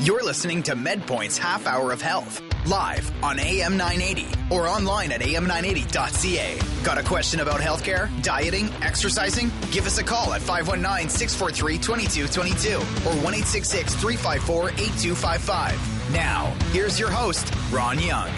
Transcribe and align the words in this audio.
You're 0.00 0.22
listening 0.22 0.62
to 0.64 0.74
MedPoint's 0.74 1.38
Half 1.38 1.66
Hour 1.66 1.90
of 1.90 2.02
Health, 2.02 2.42
live 2.66 3.10
on 3.24 3.38
AM 3.38 3.78
980 3.78 4.54
or 4.54 4.68
online 4.68 5.10
at 5.10 5.22
am980.ca. 5.22 6.58
Got 6.84 6.98
a 6.98 7.02
question 7.02 7.40
about 7.40 7.60
healthcare, 7.60 8.10
dieting, 8.22 8.68
exercising? 8.82 9.50
Give 9.70 9.86
us 9.86 9.96
a 9.96 10.04
call 10.04 10.34
at 10.34 10.42
519 10.42 11.08
643 11.08 11.78
2222 11.78 12.76
or 13.08 13.24
1 13.24 13.34
354 13.34 14.68
8255. 14.68 16.12
Now, 16.12 16.54
here's 16.72 17.00
your 17.00 17.10
host, 17.10 17.50
Ron 17.72 17.98
Young. 17.98 18.30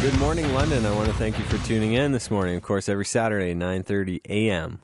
Good 0.00 0.18
morning, 0.18 0.52
London. 0.52 0.84
I 0.84 0.92
want 0.92 1.06
to 1.06 1.14
thank 1.14 1.38
you 1.38 1.44
for 1.44 1.64
tuning 1.64 1.92
in 1.92 2.10
this 2.10 2.28
morning. 2.28 2.56
Of 2.56 2.62
course, 2.62 2.88
every 2.88 3.04
Saturday, 3.04 3.54
9.30 3.54 4.20
a.m., 4.28 4.82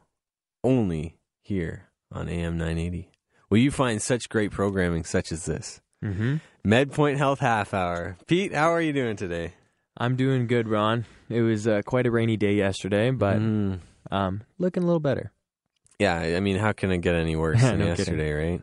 only 0.63 1.19
here 1.43 1.89
on 2.13 2.29
AM 2.29 2.57
980. 2.57 3.11
Will 3.55 3.61
you 3.61 3.71
find 3.71 4.03
such 4.03 4.29
great 4.29 4.51
programming 4.51 5.05
such 5.05 5.31
as 5.31 5.45
this? 5.45 5.81
Mm-hmm. 6.05 6.39
MedPoint 6.67 7.19
Health 7.19 7.39
Half 7.39 7.73
Hour. 7.73 8.17
Pete, 8.27 8.53
how 8.53 8.73
are 8.73 8.81
you 8.81 8.93
doing 8.93 9.15
today? 9.15 9.53
I'm 9.97 10.17
doing 10.17 10.49
good, 10.49 10.67
Ron. 10.67 11.05
It 11.29 11.41
was 11.43 11.69
uh, 11.69 11.83
quite 11.87 12.05
a 12.05 12.11
rainy 12.11 12.37
day 12.37 12.55
yesterday, 12.55 13.13
but 13.13 13.37
Mm. 13.39 13.79
um, 14.11 14.43
looking 14.59 14.83
a 14.83 14.87
little 14.87 14.99
better. 14.99 15.31
Yeah, 16.01 16.17
I 16.19 16.41
mean, 16.41 16.57
how 16.57 16.73
can 16.73 16.91
it 16.91 16.99
get 16.99 17.15
any 17.15 17.37
worse 17.37 17.61
than 17.63 17.79
No 17.79 17.87
yesterday, 17.87 18.33
right? 18.33 18.63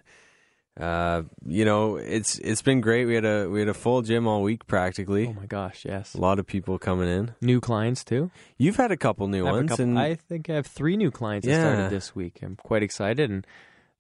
Uh, 0.78 1.22
you 1.46 1.64
know, 1.64 1.96
it's 1.96 2.38
it's 2.40 2.62
been 2.62 2.82
great. 2.82 3.06
We 3.06 3.16
had 3.16 3.24
a 3.24 3.48
we 3.50 3.60
had 3.60 3.70
a 3.70 3.74
full 3.74 4.02
gym 4.02 4.28
all 4.28 4.42
week 4.44 4.68
practically. 4.68 5.28
Oh 5.28 5.34
my 5.40 5.46
gosh, 5.46 5.86
yes. 5.86 6.16
A 6.16 6.20
lot 6.20 6.38
of 6.38 6.46
people 6.46 6.78
coming 6.78 7.08
in. 7.08 7.34
New 7.40 7.62
clients 7.62 8.04
too. 8.04 8.30
You've 8.58 8.76
had 8.76 8.92
a 8.92 8.98
couple 8.98 9.30
new 9.30 9.46
ones, 9.46 9.70
couple- 9.70 9.84
and 9.86 9.98
I 9.98 10.16
think 10.16 10.50
I 10.50 10.56
have 10.56 10.68
three 10.68 10.98
new 10.98 11.12
clients 11.12 11.48
that 11.48 11.62
started 11.62 11.90
this 11.92 12.14
week. 12.14 12.40
I'm 12.42 12.58
quite 12.58 12.84
excited, 12.84 13.30
and 13.30 13.48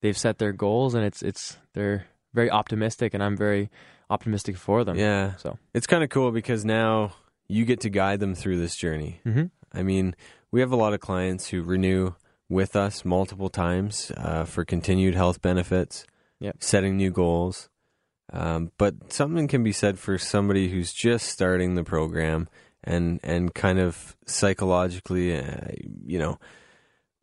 they've 0.02 0.18
set 0.18 0.38
their 0.38 0.52
goals, 0.52 0.94
and 0.94 1.04
it's 1.06 1.22
it's 1.22 1.58
they're 1.74 2.06
very 2.34 2.50
optimistic, 2.50 3.14
and 3.14 3.24
I'm 3.24 3.36
very 3.38 3.70
optimistic 4.10 4.58
for 4.58 4.84
them. 4.84 4.98
yeah, 4.98 5.36
So, 5.38 5.58
it's 5.74 5.88
kind 5.88 6.04
of 6.04 6.10
cool 6.10 6.32
because 6.32 6.66
now 6.66 7.14
you 7.48 7.66
get 7.66 7.80
to 7.82 7.90
guide 7.90 8.20
them 8.20 8.36
through 8.36 8.58
this 8.60 8.76
journey. 8.76 9.20
hmm 9.24 9.46
I 9.74 9.84
mean, 9.84 10.16
we 10.52 10.60
have 10.60 10.72
a 10.74 10.76
lot 10.76 10.94
of 10.94 11.00
clients 11.00 11.48
who 11.48 11.62
renew 11.64 12.14
with 12.50 12.76
us 12.76 13.06
multiple 13.06 13.48
times 13.50 14.12
uh, 14.18 14.44
for 14.44 14.66
continued 14.66 15.16
health 15.16 15.42
benefits, 15.42 16.06
Yep. 16.40 16.58
setting 16.60 16.98
new 16.98 17.12
goals. 17.12 17.70
Um, 18.34 18.72
but 18.78 19.14
something 19.14 19.48
can 19.48 19.64
be 19.64 19.72
said 19.72 19.98
for 20.00 20.18
somebody 20.18 20.70
who's 20.70 20.92
just 20.94 21.28
starting 21.30 21.76
the 21.76 21.84
program 21.84 22.48
and 22.84 23.20
and 23.24 23.54
kind 23.54 23.80
of 23.80 24.16
psychologically, 24.26 25.38
uh, 25.38 25.72
you 26.06 26.18
know, 26.20 26.40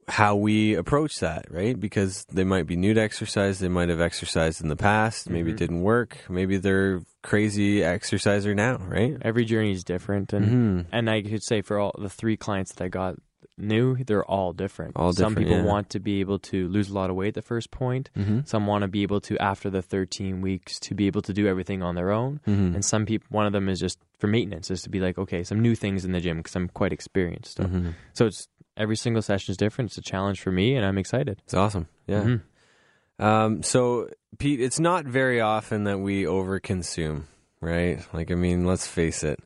how 0.09 0.37
we 0.37 0.75
approach 0.75 1.21
that, 1.21 1.47
right? 1.51 1.79
Because 1.79 2.25
they 2.33 2.45
might 2.45 2.67
be 2.67 2.77
new 2.77 2.95
to 2.95 3.01
exercise, 3.01 3.59
they 3.59 3.69
might 3.69 3.89
have 3.91 4.01
exercised 4.01 4.61
in 4.63 4.69
the 4.69 4.77
past, 4.77 5.29
maybe 5.29 5.51
it 5.51 5.55
Mhm. 5.55 5.59
didn't 5.59 5.83
work, 5.83 6.19
maybe 6.29 6.57
they're 6.57 7.03
crazy 7.23 7.83
exerciser 7.85 8.55
now, 8.55 8.79
right? 8.89 9.17
every 9.23 9.45
journey 9.45 9.73
is 9.73 9.85
different, 9.85 10.33
and 10.33 10.47
Mhm. 10.47 10.87
and 10.93 11.11
I 11.11 11.23
could 11.23 11.43
say 11.43 11.61
for 11.63 11.79
all 11.79 11.95
the 11.99 12.09
three 12.09 12.37
clients 12.37 12.73
that 12.75 12.85
I 12.85 12.89
got 12.89 13.17
new, 13.61 13.97
they're 14.05 14.25
all 14.25 14.53
different. 14.53 14.93
All 14.97 15.11
different. 15.13 15.35
Some 15.35 15.43
people 15.43 15.57
yeah. 15.59 15.65
want 15.65 15.91
to 15.91 15.99
be 16.01 16.21
able 16.21 16.39
to 16.39 16.69
lose 16.69 16.91
a 16.91 16.95
lot 16.95 17.11
of 17.11 17.17
weight 17.17 17.29
at 17.29 17.35
the 17.35 17.43
first 17.43 17.71
point. 17.73 18.09
Mhm. 18.17 18.47
Some 18.47 18.67
want 18.69 18.83
to 18.83 18.89
be 18.89 19.03
able 19.03 19.21
to 19.23 19.37
after 19.39 19.69
the 19.69 19.83
13 19.83 20.41
weeks 20.41 20.79
to 20.81 20.95
be 20.95 21.07
able 21.09 21.23
to 21.23 21.33
do 21.33 21.49
everything 21.49 21.83
on 21.83 21.97
their 21.97 22.13
own. 22.13 22.41
Mhm. 22.47 22.75
And 22.77 22.85
some 22.85 23.05
people, 23.05 23.27
one 23.31 23.47
of 23.47 23.53
them 23.53 23.69
is 23.69 23.81
just 23.81 23.99
for 24.19 24.29
maintenance, 24.29 24.71
is 24.71 24.83
to 24.83 24.91
be 24.91 25.01
like, 25.01 25.19
okay, 25.19 25.43
some 25.43 25.61
new 25.61 25.75
things 25.75 26.05
in 26.05 26.13
the 26.13 26.21
gym 26.21 26.37
because 26.39 26.55
I'm 26.55 26.69
quite 26.69 26.93
experienced. 26.93 27.57
So, 27.57 27.65
Mhm. 27.65 27.95
so 28.15 28.27
it's 28.27 28.47
every 28.79 28.97
single 28.97 29.21
session 29.21 29.51
is 29.53 29.57
different. 29.59 29.91
It's 29.91 29.99
a 29.99 30.03
challenge 30.03 30.41
for 30.41 30.51
me, 30.51 30.75
and 30.75 30.87
I'm 30.87 30.97
excited. 30.97 31.43
It's 31.45 31.55
awesome. 31.55 31.89
Yeah. 32.07 32.23
Mhm. 32.23 32.41
Um, 33.19 33.63
so, 33.63 34.09
Pete, 34.39 34.61
it's 34.61 34.79
not 34.81 35.05
very 35.05 35.41
often 35.41 35.85
that 35.85 35.99
we 35.99 36.23
overconsume, 36.23 37.25
right? 37.61 38.01
Like, 38.15 38.31
I 38.31 38.35
mean, 38.37 38.65
let's 38.65 38.87
face 38.87 39.23
it. 39.25 39.41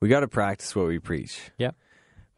We 0.00 0.08
got 0.08 0.20
to 0.20 0.28
practice 0.28 0.74
what 0.74 0.86
we 0.86 0.98
preach. 0.98 1.50
Yeah. 1.58 1.72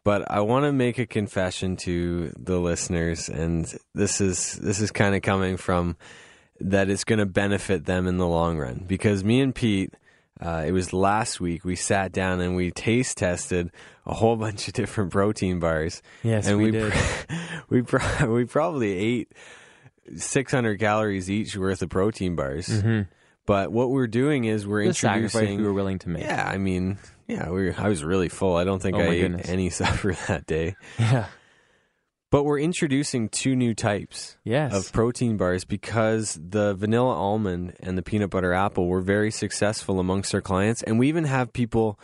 But 0.03 0.29
I 0.29 0.41
want 0.41 0.65
to 0.65 0.73
make 0.73 0.97
a 0.99 1.05
confession 1.05 1.77
to 1.77 2.33
the 2.37 2.59
listeners, 2.59 3.29
and 3.29 3.73
this 3.95 4.19
is 4.19 4.53
this 4.55 4.81
is 4.81 4.91
kind 4.91 5.15
of 5.15 5.21
coming 5.21 5.55
from 5.55 5.95
that 6.59 6.89
it's 6.89 7.05
going 7.05 7.19
to 7.19 7.25
benefit 7.25 7.85
them 7.85 8.05
in 8.07 8.17
the 8.17 8.27
long 8.27 8.57
run. 8.57 8.83
Because 8.85 9.23
me 9.23 9.39
and 9.39 9.55
Pete, 9.55 9.93
uh, 10.41 10.63
it 10.65 10.71
was 10.71 10.93
last 10.93 11.39
week, 11.39 11.63
we 11.63 11.75
sat 11.75 12.11
down 12.11 12.41
and 12.41 12.55
we 12.55 12.71
taste 12.71 13.17
tested 13.17 13.71
a 14.05 14.13
whole 14.13 14.35
bunch 14.45 14.67
of 14.67 14.73
different 14.73 15.11
protein 15.11 15.59
bars 15.59 16.01
Yes, 16.23 16.47
and 16.47 16.57
we, 16.57 16.65
we 16.65 16.71
did. 16.71 16.91
pr- 16.93 17.33
we 17.69 17.81
pro- 17.81 18.25
we 18.33 18.45
probably 18.45 18.91
ate 18.93 19.31
600 20.15 20.79
calories 20.79 21.29
each 21.29 21.55
worth 21.55 21.81
of 21.81 21.89
protein 21.89 22.35
bars. 22.35 22.67
Mhm. 22.67 23.07
But 23.45 23.71
what 23.71 23.89
we're 23.89 24.07
doing 24.07 24.45
is 24.45 24.65
we're 24.65 24.83
The 24.83 24.89
introducing. 24.89 25.57
we 25.57 25.63
were 25.63 25.73
willing 25.73 25.99
to 25.99 26.09
make. 26.09 26.23
yeah, 26.23 26.47
I 26.47 26.57
mean, 26.57 26.97
yeah, 27.27 27.49
we 27.49 27.65
were, 27.65 27.75
I 27.77 27.89
was 27.89 28.01
really 28.03 28.29
full. 28.29 28.55
I 28.55 28.63
don't 28.63 28.81
think 28.81 28.95
Oh 28.95 29.01
I 29.01 29.09
ate 29.09 29.21
goodness. 29.21 29.49
any 29.49 29.69
supper 29.69 30.13
that 30.27 30.45
day. 30.45 30.75
Yeah. 30.97 31.25
But 32.33 32.45
we're 32.45 32.57
introducing 32.57 33.29
two 33.29 33.55
new 33.55 33.75
types 33.75 34.37
Yes. 34.43 34.73
of 34.73 34.91
protein 34.91 35.37
bars 35.37 35.65
because 35.65 36.33
the 36.43 36.73
vanilla 36.73 37.13
almond 37.13 37.75
and 37.79 37.95
the 37.95 38.01
peanut 38.01 38.31
butter 38.31 38.53
apple 38.53 38.87
were 38.87 39.01
very 39.01 39.29
successful 39.29 39.99
amongst 39.99 40.33
our 40.33 40.41
clients. 40.41 40.81
And 40.81 40.97
we 40.97 41.09
even 41.09 41.25
have 41.25 41.53
people, 41.53 41.99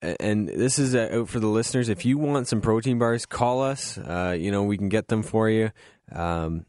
and 0.00 0.46
this 0.48 0.78
is 0.78 0.94
uh, 0.94 1.08
out 1.12 1.28
for 1.28 1.40
the 1.40 1.48
listeners. 1.48 1.88
If 1.88 2.04
you 2.04 2.16
want 2.16 2.46
some 2.46 2.60
protein 2.60 3.00
bars, 3.00 3.26
call 3.26 3.60
us. 3.60 3.98
Uh, 3.98 4.36
you 4.38 4.52
know, 4.52 4.62
we 4.62 4.78
can 4.78 4.88
get 4.88 5.08
them 5.08 5.24
for 5.24 5.50
you. 5.50 5.72
Um, 6.12 6.64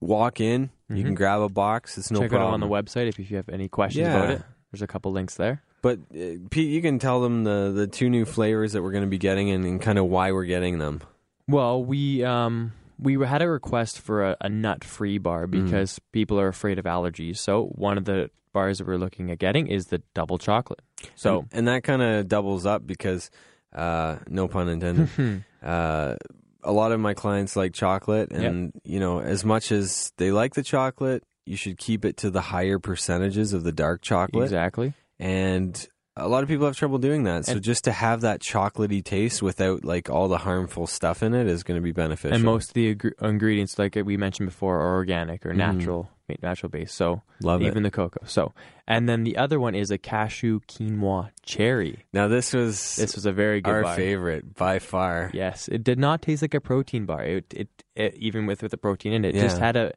walk 0.00 0.40
in, 0.40 0.70
you 0.88 1.04
can 1.04 1.12
Mhm. 1.12 1.16
grab 1.16 1.42
a 1.42 1.50
box. 1.50 1.98
It's 1.98 2.10
no 2.10 2.20
Check 2.20 2.30
problem. 2.30 2.46
it 2.48 2.50
out 2.50 2.54
on 2.54 2.60
the 2.60 2.66
website 2.66 3.08
if, 3.08 3.20
if 3.20 3.30
you 3.30 3.36
have 3.36 3.50
any 3.50 3.68
questions 3.68 4.06
Yeah. 4.08 4.16
about 4.16 4.30
it. 4.30 4.42
There's 4.72 4.80
a 4.80 4.86
couple 4.86 5.12
links 5.12 5.34
there. 5.36 5.60
But 5.82 5.98
uh, 6.14 6.38
Pete, 6.50 6.70
you 6.70 6.80
can 6.80 6.98
tell 6.98 7.20
them 7.20 7.44
the 7.44 7.72
the 7.76 7.86
two 7.86 8.08
new 8.08 8.24
flavors 8.24 8.72
that 8.72 8.82
we're 8.82 8.92
going 8.92 9.04
to 9.04 9.10
be 9.10 9.18
getting 9.18 9.50
and, 9.50 9.66
and 9.66 9.82
kind 9.82 9.98
of 9.98 10.06
why 10.06 10.32
we're 10.32 10.46
getting 10.46 10.78
them. 10.78 11.02
Well, 11.48 11.84
we 11.84 12.24
um 12.24 12.72
we 12.98 13.14
had 13.24 13.42
a 13.42 13.48
request 13.48 14.00
for 14.00 14.24
a, 14.24 14.36
a 14.40 14.48
nut-free 14.48 15.18
Mm. 15.18 15.22
bar 15.22 15.46
because 15.46 15.98
people 16.12 16.40
are 16.40 16.48
afraid 16.48 16.78
of 16.78 16.84
allergies. 16.86 17.38
So 17.38 17.64
one 17.74 17.98
of 17.98 18.04
the 18.04 18.30
bars 18.52 18.78
that 18.78 18.86
we're 18.86 18.96
looking 18.96 19.30
at 19.30 19.38
getting 19.38 19.66
is 19.66 19.86
the 19.86 20.02
double 20.14 20.38
chocolate. 20.38 20.80
So 21.14 21.40
and, 21.40 21.48
and 21.52 21.68
that 21.68 21.82
kind 21.84 22.00
of 22.02 22.26
doubles 22.26 22.64
up 22.64 22.86
because, 22.86 23.30
uh, 23.74 24.16
no 24.28 24.48
pun 24.48 24.68
intended. 24.70 25.44
uh, 25.62 26.16
a 26.62 26.72
lot 26.72 26.90
of 26.92 26.98
my 27.00 27.12
clients 27.14 27.54
like 27.54 27.74
chocolate, 27.74 28.32
and 28.32 28.72
you 28.82 28.98
know, 28.98 29.20
as 29.20 29.44
much 29.44 29.70
as 29.70 30.12
they 30.16 30.32
like 30.32 30.54
the 30.54 30.62
chocolate, 30.64 31.22
you 31.44 31.56
should 31.56 31.76
keep 31.78 32.04
it 32.04 32.16
to 32.18 32.30
the 32.30 32.40
higher 32.40 32.78
percentages 32.80 33.52
of 33.52 33.62
the 33.62 33.72
dark 33.72 34.00
chocolate. 34.02 34.44
exactly. 34.44 34.94
And 35.20 35.86
a 36.16 36.28
lot 36.28 36.42
of 36.42 36.48
people 36.48 36.66
have 36.66 36.76
trouble 36.76 36.98
doing 36.98 37.24
that. 37.24 37.44
So 37.46 37.52
And- 37.52 37.62
just 37.62 37.84
to 37.84 37.92
have 37.92 38.22
that 38.22 38.40
chocolatey 38.40 39.04
taste 39.04 39.42
without 39.42 39.84
like 39.84 40.08
all 40.10 40.28
the 40.28 40.38
harmful 40.38 40.86
stuff 40.86 41.22
in 41.22 41.34
it 41.34 41.46
is 41.46 41.62
going 41.62 41.76
to 41.78 41.82
be 41.84 41.92
beneficial. 41.92 42.34
And 42.34 42.44
most 42.44 42.70
of 42.70 42.74
the 42.74 42.90
ing- 42.90 43.00
ingredients, 43.20 43.78
like 43.78 43.96
we 44.04 44.16
mentioned 44.16 44.48
before, 44.48 44.80
are 44.80 44.94
organic 44.94 45.44
or 45.44 45.52
Mhm. 45.52 45.56
natural, 45.56 46.10
natural 46.42 46.70
based. 46.70 46.94
So 46.94 47.22
love 47.42 47.60
even 47.62 47.78
it. 47.78 47.82
the 47.82 47.90
cocoa. 47.90 48.24
So 48.26 48.52
and 48.88 49.08
then 49.08 49.24
the 49.24 49.36
other 49.36 49.58
one 49.60 49.74
is 49.74 49.90
a 49.90 49.98
cashew 49.98 50.60
quinoa 50.68 51.30
cherry. 51.44 52.04
Now 52.12 52.28
this 52.28 52.52
was 52.52 52.96
This 52.96 53.14
was 53.14 53.26
a 53.26 53.32
very 53.32 53.60
good 53.60 53.70
our 53.74 53.82
bar. 53.82 53.96
favorite 53.96 54.54
by 54.54 54.78
far. 54.78 55.30
Yes, 55.34 55.68
it 55.68 55.84
did 55.84 55.98
not 55.98 56.22
taste 56.22 56.40
like 56.42 56.54
a 56.54 56.60
protein 56.60 57.04
bar. 57.04 57.22
It, 57.24 57.52
it, 57.54 57.68
it 57.94 58.14
even 58.16 58.46
with 58.46 58.62
with 58.62 58.70
the 58.70 58.78
protein 58.78 59.12
in 59.12 59.24
it, 59.24 59.34
it 59.36 59.40
just 59.40 59.58
had 59.58 59.76
a 59.76 59.92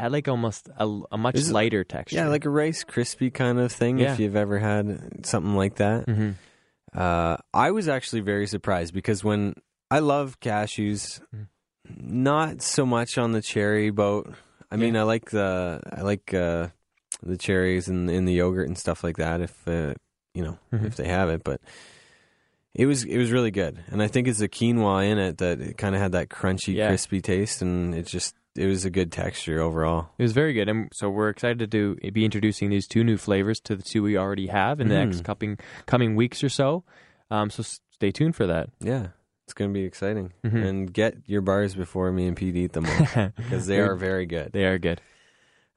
had 0.00 0.12
like 0.12 0.28
almost 0.28 0.68
a, 0.76 0.86
a 1.12 1.18
much 1.18 1.36
Is 1.36 1.50
it- 1.50 1.54
lighter 1.54 1.84
texture. 1.84 2.16
Yeah, 2.16 2.28
like 2.28 2.44
a 2.44 2.50
Rice 2.50 2.84
Krispie 2.84 3.32
kind 3.32 3.58
of 3.58 3.70
thing. 3.72 3.98
Yeah. 3.98 4.12
If 4.14 4.20
you've 4.20 4.36
ever 4.36 4.58
had 4.58 5.24
something 5.26 5.54
like 5.56 5.76
that, 5.76 6.04
hmm 6.08 6.30
uh, 6.92 7.36
I 7.54 7.70
was 7.70 7.86
actually 7.86 8.22
very 8.22 8.48
surprised 8.48 8.92
because 8.92 9.22
when 9.22 9.54
I 9.92 10.00
love 10.00 10.40
cashews, 10.40 11.20
Mm. 11.32 11.46
not 11.86 12.62
so 12.62 12.84
much 12.84 13.16
on 13.16 13.30
the 13.32 13.40
cherry 13.40 13.90
boat. 13.90 14.34
I 14.72 14.76
mean, 14.76 14.96
I 14.96 15.02
like 15.04 15.30
the 15.30 15.80
I 15.92 16.02
like 16.02 16.34
uh, 16.34 16.68
the 17.22 17.36
cherries 17.36 17.88
and 17.88 18.10
in 18.10 18.24
the 18.24 18.32
yogurt 18.34 18.66
and 18.68 18.76
stuff 18.78 19.04
like 19.04 19.18
that. 19.18 19.40
If 19.40 19.68
uh, 19.68 19.94
you 20.34 20.42
know 20.44 20.58
Mhm. 20.72 20.86
if 20.86 20.96
they 20.96 21.06
have 21.08 21.28
it, 21.30 21.42
but 21.44 21.60
it 22.74 22.86
was 22.86 23.04
it 23.04 23.18
was 23.18 23.30
really 23.32 23.50
good, 23.50 23.78
and 23.88 24.02
I 24.02 24.06
think 24.08 24.28
it's 24.28 24.38
the 24.38 24.48
quinoa 24.48 25.08
in 25.10 25.18
it 25.18 25.38
that 25.38 25.60
it 25.60 25.76
kind 25.78 25.94
of 25.94 26.00
had 26.00 26.12
that 26.12 26.28
crunchy, 26.28 26.74
Yeah. 26.74 26.88
crispy 26.88 27.20
taste, 27.20 27.62
and 27.62 27.94
it 27.94 28.06
just 28.06 28.34
it 28.56 28.66
was 28.66 28.84
a 28.84 28.90
good 28.90 29.12
texture 29.12 29.60
overall. 29.60 30.10
It 30.18 30.22
was 30.22 30.32
very 30.32 30.52
good, 30.52 30.68
and 30.68 30.88
so 30.92 31.08
we're 31.08 31.28
excited 31.28 31.58
to 31.60 31.66
do, 31.66 31.94
be 32.12 32.24
introducing 32.24 32.70
these 32.70 32.86
two 32.88 33.04
new 33.04 33.16
flavors 33.16 33.60
to 33.60 33.76
the 33.76 33.82
two 33.82 34.02
we 34.02 34.16
already 34.16 34.48
have 34.48 34.80
in 34.80 34.88
the 34.88 34.94
Mm. 34.94 35.06
next 35.06 35.24
coming 35.24 35.58
coming 35.86 36.16
weeks 36.16 36.42
or 36.42 36.48
so. 36.48 36.84
Um, 37.30 37.48
so 37.50 37.62
stay 37.92 38.10
tuned 38.10 38.34
for 38.36 38.46
that. 38.48 38.70
Yeah, 38.80 39.08
it's 39.44 39.52
going 39.54 39.70
to 39.70 39.74
be 39.74 39.84
exciting, 39.84 40.32
Mhm. 40.44 40.64
and 40.66 40.92
get 40.92 41.16
your 41.26 41.42
bars 41.42 41.74
before 41.74 42.10
me 42.12 42.26
and 42.26 42.36
Pete 42.36 42.56
eat 42.56 42.72
them 42.72 42.86
because 43.36 43.66
they 43.68 43.78
are 43.80 43.94
very 43.94 44.26
good. 44.26 44.50
They 44.52 44.64
are 44.64 44.78
good. 44.78 45.00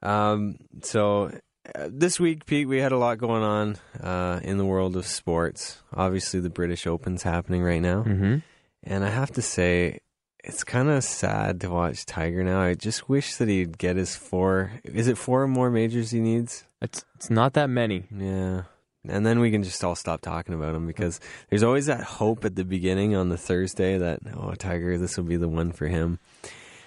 Um, 0.02 0.56
so 0.82 1.30
uh, 1.74 1.88
this 1.90 2.20
week, 2.20 2.44
Pete, 2.44 2.68
we 2.68 2.78
had 2.78 2.92
a 2.92 2.98
lot 2.98 3.16
going 3.18 3.42
on 3.42 3.76
uh, 4.00 4.40
in 4.42 4.58
the 4.58 4.66
world 4.66 4.96
of 4.96 5.06
sports. 5.06 5.80
Obviously, 5.94 6.40
the 6.40 6.50
British 6.50 6.86
Open's 6.86 7.22
happening 7.22 7.62
right 7.62 7.80
now, 7.80 8.02
Mm-hmm. 8.02 8.36
and 8.82 9.04
I 9.04 9.08
have 9.08 9.30
to 9.32 9.42
say, 9.42 10.00
it's 10.44 10.62
kind 10.64 10.88
of 10.90 11.02
sad 11.02 11.60
to 11.62 11.70
watch 11.70 12.06
Tiger 12.06 12.44
now. 12.44 12.60
I 12.60 12.74
just 12.74 13.08
wish 13.08 13.36
that 13.36 13.48
he'd 13.48 13.78
get 13.78 13.96
his 13.96 14.14
four. 14.14 14.72
Is 14.84 15.08
it 15.08 15.18
four 15.18 15.46
more 15.48 15.70
majors 15.70 16.10
he 16.10 16.20
needs? 16.20 16.64
It's 16.82 17.04
it's 17.16 17.30
not 17.30 17.54
that 17.54 17.70
many. 17.70 18.04
Yeah. 18.14 18.62
And 19.06 19.26
then 19.26 19.40
we 19.40 19.50
can 19.50 19.62
just 19.62 19.82
all 19.84 19.94
stop 19.94 20.22
talking 20.22 20.54
about 20.54 20.74
him 20.74 20.86
because 20.86 21.20
there's 21.50 21.62
always 21.62 21.86
that 21.86 22.02
hope 22.02 22.44
at 22.44 22.56
the 22.56 22.64
beginning 22.64 23.14
on 23.14 23.28
the 23.28 23.36
Thursday 23.36 23.98
that, 23.98 24.20
oh, 24.34 24.54
Tiger, 24.54 24.96
this 24.96 25.16
will 25.18 25.24
be 25.24 25.36
the 25.36 25.48
one 25.48 25.72
for 25.72 25.86
him. 25.88 26.18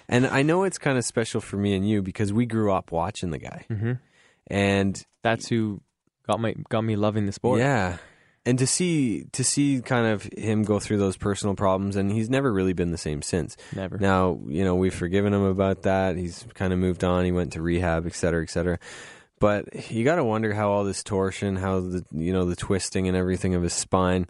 And 0.08 0.26
I 0.26 0.42
know 0.42 0.64
it's 0.64 0.78
kind 0.78 0.98
of 0.98 1.04
special 1.04 1.40
for 1.40 1.56
me 1.58 1.74
and 1.76 1.88
you 1.88 2.02
because 2.02 2.32
we 2.32 2.44
grew 2.46 2.72
up 2.72 2.90
watching 2.90 3.30
the 3.30 3.38
guy. 3.38 3.64
hmm 3.68 3.92
And 4.48 5.00
That's 5.22 5.48
who 5.48 5.80
got 6.26 6.40
my 6.40 6.54
got 6.68 6.82
me 6.82 6.96
loving 6.96 7.26
the 7.26 7.32
sport. 7.32 7.60
yeah. 7.60 7.98
And 8.46 8.58
to 8.60 8.66
see 8.66 9.24
to 9.32 9.44
see 9.44 9.82
kind 9.82 10.06
of 10.06 10.22
him 10.22 10.62
go 10.62 10.78
through 10.80 10.96
those 10.98 11.16
personal 11.18 11.54
problems 11.54 11.96
and 11.96 12.10
he's 12.10 12.30
never 12.30 12.50
really 12.50 12.72
been 12.72 12.92
the 12.92 12.96
same 12.98 13.20
since. 13.20 13.56
Never. 13.76 13.98
Now, 13.98 14.38
you 14.46 14.64
know, 14.64 14.74
we've 14.74 14.94
forgiven 14.94 15.34
him 15.34 15.42
about 15.44 15.82
that. 15.82 16.16
He's 16.16 16.46
kind 16.54 16.72
of 16.72 16.78
moved 16.78 17.04
on. 17.04 17.24
He 17.26 17.32
went 17.32 17.52
to 17.54 17.62
rehab, 17.62 18.06
et 18.06 18.14
cetera, 18.14 18.42
et 18.42 18.48
cetera. 18.50 18.78
But 19.38 19.90
you 19.90 20.02
got 20.04 20.16
to 20.16 20.24
wonder 20.24 20.54
how 20.54 20.70
all 20.70 20.84
this 20.84 21.02
torsion, 21.02 21.56
how 21.56 21.80
the 21.80 22.04
you 22.12 22.32
know 22.32 22.44
the 22.46 22.56
twisting 22.56 23.06
and 23.06 23.16
everything 23.16 23.54
of 23.54 23.62
his 23.62 23.74
spine, 23.74 24.26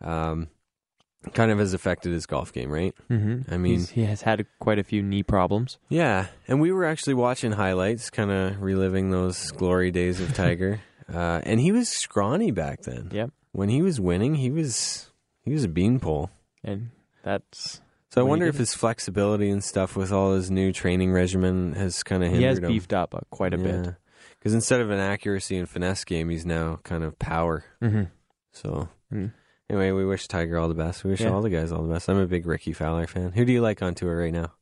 um, 0.00 0.48
kind 1.34 1.50
of 1.52 1.58
has 1.58 1.74
affected 1.74 2.12
his 2.12 2.26
golf 2.26 2.52
game, 2.52 2.70
right? 2.70 2.94
hmm 3.08 3.42
I 3.50 3.58
mean- 3.58 3.84
he 3.86 4.04
has 4.04 4.22
had 4.22 4.46
quite 4.58 4.78
a 4.78 4.84
few 4.84 5.02
knee 5.02 5.22
problems. 5.22 5.78
Yeah, 5.88 6.28
and 6.48 6.60
we 6.60 6.72
were 6.72 6.84
actually 6.86 7.14
watching 7.14 7.52
highlights, 7.52 8.08
kind 8.10 8.30
of 8.30 8.62
reliving 8.62 9.10
those 9.10 9.50
glory 9.50 9.90
days 9.90 10.18
of 10.20 10.34
Tiger. 10.34 10.80
uh, 11.12 11.40
and 11.44 11.60
he 11.60 11.72
was 11.72 11.88
scrawny 11.88 12.50
back 12.50 12.82
then. 12.82 13.10
Yep. 13.12 13.30
When 13.52 13.68
he 13.68 13.82
was 13.82 14.00
winning, 14.00 14.36
he 14.36 14.50
was 14.50 15.10
he 15.44 15.52
was 15.52 15.64
a 15.64 15.68
beanpole. 15.68 16.30
And 16.62 16.90
that's 17.22 17.80
So 18.10 18.20
I 18.20 18.22
What 18.22 18.24
do 18.24 18.26
you 18.26 18.28
wonder 18.30 18.46
if 18.46 18.56
his 18.58 18.74
flexibility 18.74 19.50
and 19.50 19.62
stuff 19.64 19.96
with 19.96 20.12
all 20.12 20.34
his 20.34 20.50
new 20.50 20.72
training 20.72 21.12
regimen 21.12 21.72
has 21.74 22.02
kind 22.02 22.22
of 22.24 22.32
he 22.32 22.42
has 22.42 22.58
him. 22.58 22.68
beefed 22.68 22.92
up 22.92 23.14
uh, 23.14 23.20
quite 23.30 23.54
a 23.54 23.58
bit. 23.58 23.94
Because 24.38 24.54
instead 24.54 24.80
of 24.80 24.90
an 24.90 24.98
accuracy 25.00 25.56
and 25.58 25.68
finesse 25.68 26.04
game, 26.04 26.28
he's 26.30 26.46
now 26.46 26.80
kind 26.82 27.04
of 27.04 27.18
power. 27.18 27.64
hmm 27.80 28.04
So 28.52 28.88
Mm. 29.12 29.32
anyway, 29.68 29.90
we 29.90 30.04
wish 30.06 30.28
Tiger 30.28 30.56
all 30.58 30.68
the 30.68 30.74
best. 30.74 31.02
We 31.04 31.10
wish 31.10 31.20
Yeah. 31.20 31.30
all 31.30 31.42
the 31.42 31.50
guys 31.50 31.72
all 31.72 31.82
the 31.82 31.92
best. 31.92 32.08
I'm 32.08 32.16
a 32.18 32.26
big 32.26 32.46
Ricky 32.46 32.72
Fowler 32.72 33.06
fan. 33.08 33.32
Who 33.32 33.44
do 33.44 33.52
you 33.52 33.60
like 33.60 33.82
on 33.82 33.94
tour 33.94 34.16
right 34.16 34.32
now? 34.32 34.52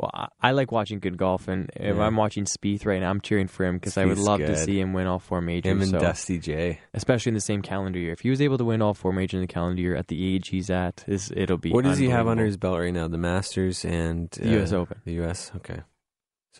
Well, 0.00 0.10
I, 0.14 0.28
I 0.40 0.52
like 0.52 0.72
watching 0.72 0.98
good 0.98 1.18
golf, 1.18 1.46
and 1.46 1.70
if 1.76 1.96
Yeah. 1.96 2.02
I'm 2.02 2.16
watching 2.16 2.44
Spieth 2.46 2.86
right 2.86 3.00
now, 3.00 3.10
I'm 3.10 3.20
cheering 3.20 3.48
for 3.48 3.66
him 3.66 3.76
because 3.76 3.98
I 3.98 4.06
would 4.06 4.16
love 4.16 4.38
to 4.40 4.56
see 4.56 4.80
him 4.80 4.94
win 4.94 5.06
all 5.06 5.18
four 5.18 5.42
majors. 5.42 5.70
Him 5.70 5.82
and 5.82 5.90
so- 5.90 5.98
Dusty 5.98 6.38
J. 6.38 6.80
especially 6.94 7.30
in 7.30 7.34
the 7.34 7.40
same 7.42 7.60
calendar 7.60 7.98
year. 7.98 8.12
If 8.12 8.20
he 8.20 8.30
was 8.30 8.40
able 8.40 8.56
to 8.56 8.64
win 8.64 8.80
all 8.80 8.94
four 8.94 9.12
majors 9.12 9.34
in 9.34 9.40
the 9.42 9.46
calendar 9.46 9.82
year 9.82 9.94
at 9.96 10.08
the 10.08 10.34
age 10.34 10.48
he's 10.48 10.70
at, 10.70 11.04
is 11.06 11.30
it'll 11.36 11.58
be. 11.58 11.70
What 11.70 11.84
does 11.84 11.98
he 11.98 12.08
have 12.08 12.26
under 12.28 12.46
his 12.46 12.56
belt 12.56 12.78
right 12.78 12.94
now? 12.94 13.08
The 13.08 13.18
Masters 13.18 13.84
and 13.84 14.28
uh, 14.40 14.44
The 14.44 14.62
US 14.62 14.72
Open. 14.72 15.00
The 15.04 15.12
U.S. 15.14 15.52
Okay. 15.56 15.80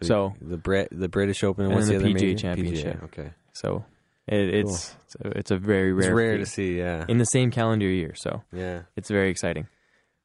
So- 0.03 0.35
the 0.41 0.57
Brit, 0.59 0.89
the 0.93 1.09
British 1.09 1.43
Open, 1.43 1.65
and 1.65 1.73
And 1.73 1.79
what's 1.81 1.89
the 1.91 1.99
the, 1.99 2.05
PGA 2.09 2.15
major? 2.15 2.39
Championship. 2.39 3.01
PGA. 3.01 3.05
Okay, 3.05 3.31
So 3.55 3.85
it, 4.27 4.55
it's 4.55 4.95
it's, 5.07 5.17
a, 5.25 5.29
it's 5.39 5.51
a 5.51 5.57
very 5.57 5.93
rare. 5.93 6.09
it's 6.11 6.15
rare 6.15 6.33
feat 6.35 6.39
to 6.45 6.47
see. 6.47 6.79
Yeah, 6.79 7.05
in 7.09 7.17
the 7.19 7.25
same 7.25 7.51
calendar 7.51 7.87
year. 7.87 8.15
So 8.17 8.43
yeah. 8.53 8.83
it's 8.97 9.09
very 9.11 9.31
exciting. 9.31 9.67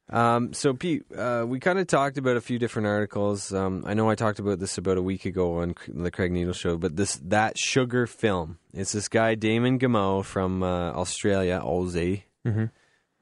Um, 0.08 0.52
so 0.52 0.72
Pete, 0.72 1.02
uh, 1.16 1.44
we 1.48 1.58
kind 1.58 1.78
of 1.80 1.88
talked 1.88 2.16
about 2.16 2.36
a 2.36 2.40
few 2.40 2.58
different 2.60 2.86
articles. 2.86 3.52
Um, 3.52 3.82
I 3.86 3.94
know 3.94 4.08
I 4.08 4.14
talked 4.14 4.38
about 4.38 4.60
this 4.60 4.78
about 4.78 4.98
a 4.98 5.02
week 5.02 5.24
ago 5.24 5.58
on 5.60 5.74
the 5.88 6.10
Craig 6.12 6.30
Needle 6.30 6.52
Show, 6.52 6.78
but 6.78 6.94
this 6.96 7.16
that 7.24 7.58
sugar 7.58 8.06
film. 8.06 8.58
It's 8.72 8.92
this 8.92 9.08
guy 9.08 9.34
Damon 9.34 9.78
Gameau 9.80 10.24
from 10.24 10.62
uh, 10.62 10.92
Australia, 10.92 11.60
Aussie. 11.64 12.22
hmm 12.44 12.66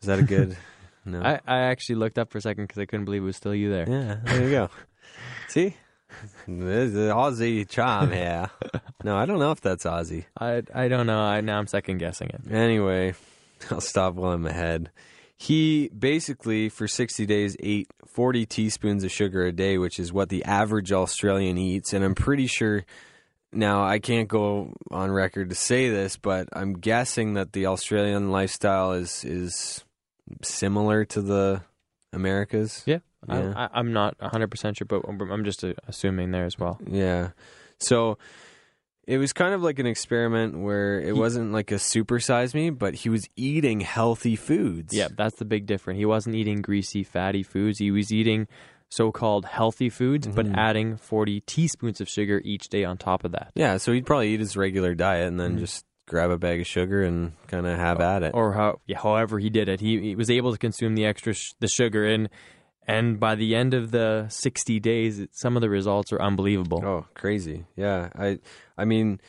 Is 0.01 0.07
that 0.07 0.19
a 0.19 0.23
good? 0.23 0.57
no. 1.07 1.23
I, 1.23 1.41
I 1.47 1.59
actually 1.61 1.95
looked 1.97 2.19
up 2.19 2.31
for 2.31 2.39
a 2.39 2.43
second 2.43 2.65
because 2.65 2.81
I 2.81 2.85
couldn't 2.85 3.07
believe 3.07 3.23
it 3.23 3.27
was 3.27 3.37
still 3.37 3.55
you 3.55 3.71
there. 3.71 3.89
yeah, 3.89 4.17
there 4.25 4.45
you 4.45 4.51
go. 4.51 4.71
See, 5.49 5.77
there's 6.47 6.93
the 6.93 7.11
Aussie 7.15 7.67
charm 7.67 8.13
here. 8.13 8.51
No, 9.03 9.17
I 9.17 9.25
don't 9.25 9.39
know 9.39 9.53
if 9.53 9.61
that's 9.63 9.85
Aussie. 9.85 10.27
I 10.39 10.63
I 10.75 10.89
don't 10.89 11.07
know. 11.07 11.21
I 11.21 11.41
now 11.41 11.59
I'm 11.59 11.67
second 11.67 11.97
guessing 11.99 12.29
it. 12.29 12.43
Anyway, 12.53 13.15
I'll 13.71 13.81
stop 13.81 14.15
while 14.15 14.33
I'm 14.33 14.45
ahead. 14.45 14.91
He 15.45 15.89
basically, 15.89 16.71
for 16.71 16.89
60 16.89 17.27
days, 17.27 17.55
ate 17.61 17.87
40 18.07 18.47
teaspoons 18.47 19.05
of 19.05 19.13
sugar 19.13 19.45
a 19.45 19.53
day, 19.53 19.77
which 19.77 19.99
is 19.99 20.11
what 20.11 20.31
the 20.31 20.43
average 20.45 20.91
Australian 20.91 21.59
eats. 21.59 21.93
And 21.93 22.03
I'm 22.03 22.15
pretty 22.15 22.47
sure, 22.47 22.87
now 23.53 23.85
I 23.85 23.99
can't 23.99 24.27
go 24.27 24.73
on 24.91 25.11
record 25.11 25.51
to 25.51 25.55
say 25.55 25.91
this, 25.91 26.17
but 26.17 26.49
I'm 26.55 26.73
guessing 26.73 27.35
that 27.35 27.53
the 27.53 27.67
Australian 27.67 28.31
lifestyle 28.31 28.93
is, 28.93 29.23
is 29.23 29.85
similar 30.41 31.05
to 31.05 31.21
the 31.21 31.61
Americas. 32.15 32.83
Yeah, 32.87 33.01
Yeah. 33.29 33.53
I, 33.55 33.69
I'm 33.79 33.93
not 33.93 34.17
100 34.21 34.51
percent 34.51 34.79
sure, 34.79 34.87
but 34.87 35.03
I'm 35.07 35.21
I'm 35.31 35.45
just 35.45 35.63
uh, 35.63 35.75
assuming 35.87 36.31
there 36.31 36.47
as 36.47 36.59
well. 36.59 36.79
Yeah. 36.89 37.31
So 37.79 38.17
it 39.07 39.19
was 39.19 39.33
kind 39.33 39.55
of 39.55 39.63
like 39.63 39.79
an 39.79 39.87
experiment 39.87 40.59
where 40.59 41.01
it 41.01 41.07
He- 41.07 41.13
wasn't 41.13 41.53
like 41.53 41.71
a 41.73 41.77
supersize 41.77 42.55
me, 42.55 42.71
but 42.71 42.95
he 42.95 43.09
was 43.09 43.27
eating 43.37 43.81
healthy 43.81 44.37
foods. 44.37 44.95
Yeah, 44.95 45.09
that's 45.17 45.37
the 45.39 45.45
big 45.45 45.67
difference. 45.67 45.99
He 45.99 46.07
wasn't 46.07 46.35
eating 46.37 46.63
greasy, 46.63 47.03
fatty 47.03 47.43
foods. 47.43 47.79
He 47.79 47.91
was 47.91 48.13
eating 48.13 48.47
so-called 48.91 49.45
healthy 49.47 49.89
foods, 49.91 50.29
but 50.29 50.47
Mhm. 50.47 50.57
adding 50.57 50.97
40 50.97 51.41
teaspoons 51.41 52.01
of 52.01 52.09
sugar 52.09 52.41
each 52.45 52.69
day 52.69 52.85
on 52.85 52.97
top 52.97 53.25
of 53.25 53.33
that. 53.33 53.51
Yeah, 53.55 53.77
so 53.79 53.93
he'd 53.93 54.07
probably 54.07 54.29
eat 54.35 54.41
his 54.41 54.57
regular 54.57 54.95
diet 54.95 55.27
and 55.27 55.41
then 55.41 55.57
Mhm. 55.57 55.61
just 55.61 55.85
grab 56.07 56.31
a 56.31 56.39
bag 56.39 56.61
of 56.61 56.67
sugar 56.67 57.03
and 57.03 57.33
kind 57.49 57.67
of 57.67 57.77
have 57.79 58.01
at 58.01 58.23
it. 58.23 58.33
Or 58.35 58.53
how, 58.53 58.81
yeah, 58.87 58.99
however 58.99 59.39
he 59.39 59.51
did 59.51 59.69
it, 59.69 59.81
he, 59.81 59.99
he 60.01 60.15
was 60.15 60.31
able 60.31 60.53
to 60.53 60.59
consume 60.59 60.95
the 60.95 61.07
extra 61.07 61.33
sh- 61.33 61.55
the 61.61 61.67
sugar 61.67 62.05
and 62.05 62.29
and 62.87 63.19
by 63.19 63.35
the 63.35 63.55
end 63.55 63.75
of 63.75 63.91
the 63.91 64.27
60 64.29 64.81
days, 64.81 65.21
it, 65.21 65.31
some 65.35 65.57
of 65.57 65.61
the 65.63 65.71
results 65.71 66.13
are 66.13 66.21
unbelievable. 66.21 66.83
Oh, 66.85 67.07
crazy. 67.15 67.65
Yeah. 67.77 68.11
I 68.15 68.39
I 68.77 68.85
mean 68.85 69.21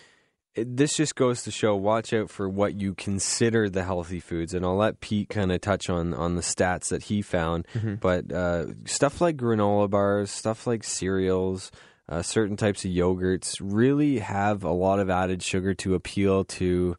it, 0.55 0.77
this 0.77 0.95
just 0.95 1.15
goes 1.15 1.43
to 1.43 1.51
show 1.51 1.75
watch 1.75 2.13
out 2.13 2.29
for 2.29 2.47
what 2.47 2.75
you 2.75 2.93
consider 2.93 3.69
the 3.69 3.83
healthy 3.83 4.19
foods 4.21 4.53
and 4.53 4.65
I'll 4.65 4.77
let 4.77 5.01
Pete 5.01 5.27
kind 5.29 5.51
of 5.51 5.59
touch 5.61 5.89
on 5.89 6.13
on 6.13 6.35
the 6.35 6.41
stats 6.41 6.89
that 6.89 7.03
he 7.03 7.21
found 7.21 7.67
Mhm. 7.75 7.99
but 7.99 8.31
uh, 8.31 8.67
stuff 8.85 9.19
like 9.21 9.35
granola 9.37 9.89
bars, 9.89 10.31
stuff 10.31 10.65
like 10.65 10.83
cereals, 10.83 11.71
uh, 12.07 12.21
certain 12.21 12.55
types 12.55 12.85
of 12.85 12.91
yogurts 12.91 13.57
really 13.61 14.19
have 14.19 14.63
a 14.63 14.71
lot 14.71 14.99
of 14.99 15.09
added 15.09 15.41
sugar 15.43 15.73
to 15.73 15.93
appeal 15.95 16.45
to 16.45 16.95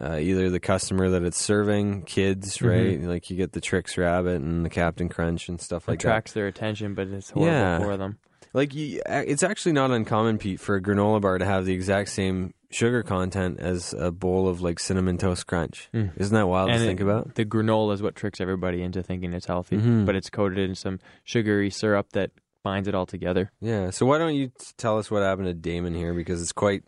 uh, 0.00 0.16
either 0.18 0.50
the 0.50 0.60
customer 0.60 1.10
that 1.10 1.22
it's 1.22 1.38
serving, 1.38 2.02
kids, 2.02 2.58
Mhm. 2.58 2.68
right? 2.68 3.02
Like 3.02 3.30
you 3.30 3.36
get 3.36 3.52
the 3.52 3.60
Trix 3.60 3.96
Rabbit 3.96 4.36
and 4.42 4.64
the 4.64 4.70
Captain 4.70 5.08
Crunch 5.08 5.48
and 5.48 5.60
stuff 5.60 5.88
like 5.88 5.98
that. 6.00 6.06
attracts 6.08 6.32
their 6.32 6.46
attention, 6.46 6.94
but 6.94 7.08
it's 7.08 7.30
horrible 7.30 7.52
Yeah. 7.52 7.78
for 7.80 7.96
them. 7.96 8.18
Like 8.52 8.74
you, 8.74 9.00
it's 9.06 9.42
actually 9.44 9.72
not 9.72 9.90
uncommon, 9.92 10.38
Pete, 10.38 10.58
for 10.58 10.74
a 10.74 10.82
granola 10.82 11.20
bar 11.20 11.38
to 11.38 11.44
have 11.44 11.66
the 11.66 11.72
exact 11.72 12.08
same 12.08 12.52
sugar 12.70 13.02
content 13.02 13.60
as 13.60 13.94
a 13.96 14.10
bowl 14.10 14.48
of 14.48 14.60
like 14.60 14.78
cinnamon 14.80 15.18
toast 15.18 15.46
crunch. 15.46 15.88
Mm. 15.94 16.12
Isn't 16.16 16.34
that 16.34 16.46
wild 16.48 16.70
and 16.70 16.78
to 16.78 16.84
it- 16.84 16.86
think 16.88 17.00
about? 17.00 17.34
The 17.36 17.44
granola 17.44 17.94
is 17.94 18.02
what 18.02 18.14
tricks 18.16 18.40
everybody 18.40 18.82
into 18.82 19.02
thinking 19.02 19.32
it's 19.34 19.46
healthy, 19.46 19.76
Mhm. 19.76 20.04
but 20.06 20.16
it's 20.16 20.30
coated 20.30 20.58
in 20.58 20.74
some 20.74 20.98
sugary 21.24 21.70
syrup 21.70 22.10
that 22.12 22.30
binds 22.64 22.88
it 22.88 22.94
all 22.94 23.06
together. 23.06 23.50
Yeah. 23.60 23.90
So 23.90 24.04
why 24.06 24.18
don't 24.18 24.34
you 24.34 24.50
tell 24.76 24.98
us 24.98 25.10
what 25.10 25.22
happened 25.22 25.46
to 25.46 25.54
Damon 25.54 25.94
here 25.94 26.12
because 26.14 26.42
it's 26.42 26.52
quite 26.52 26.82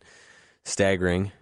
staggering. 0.64 1.32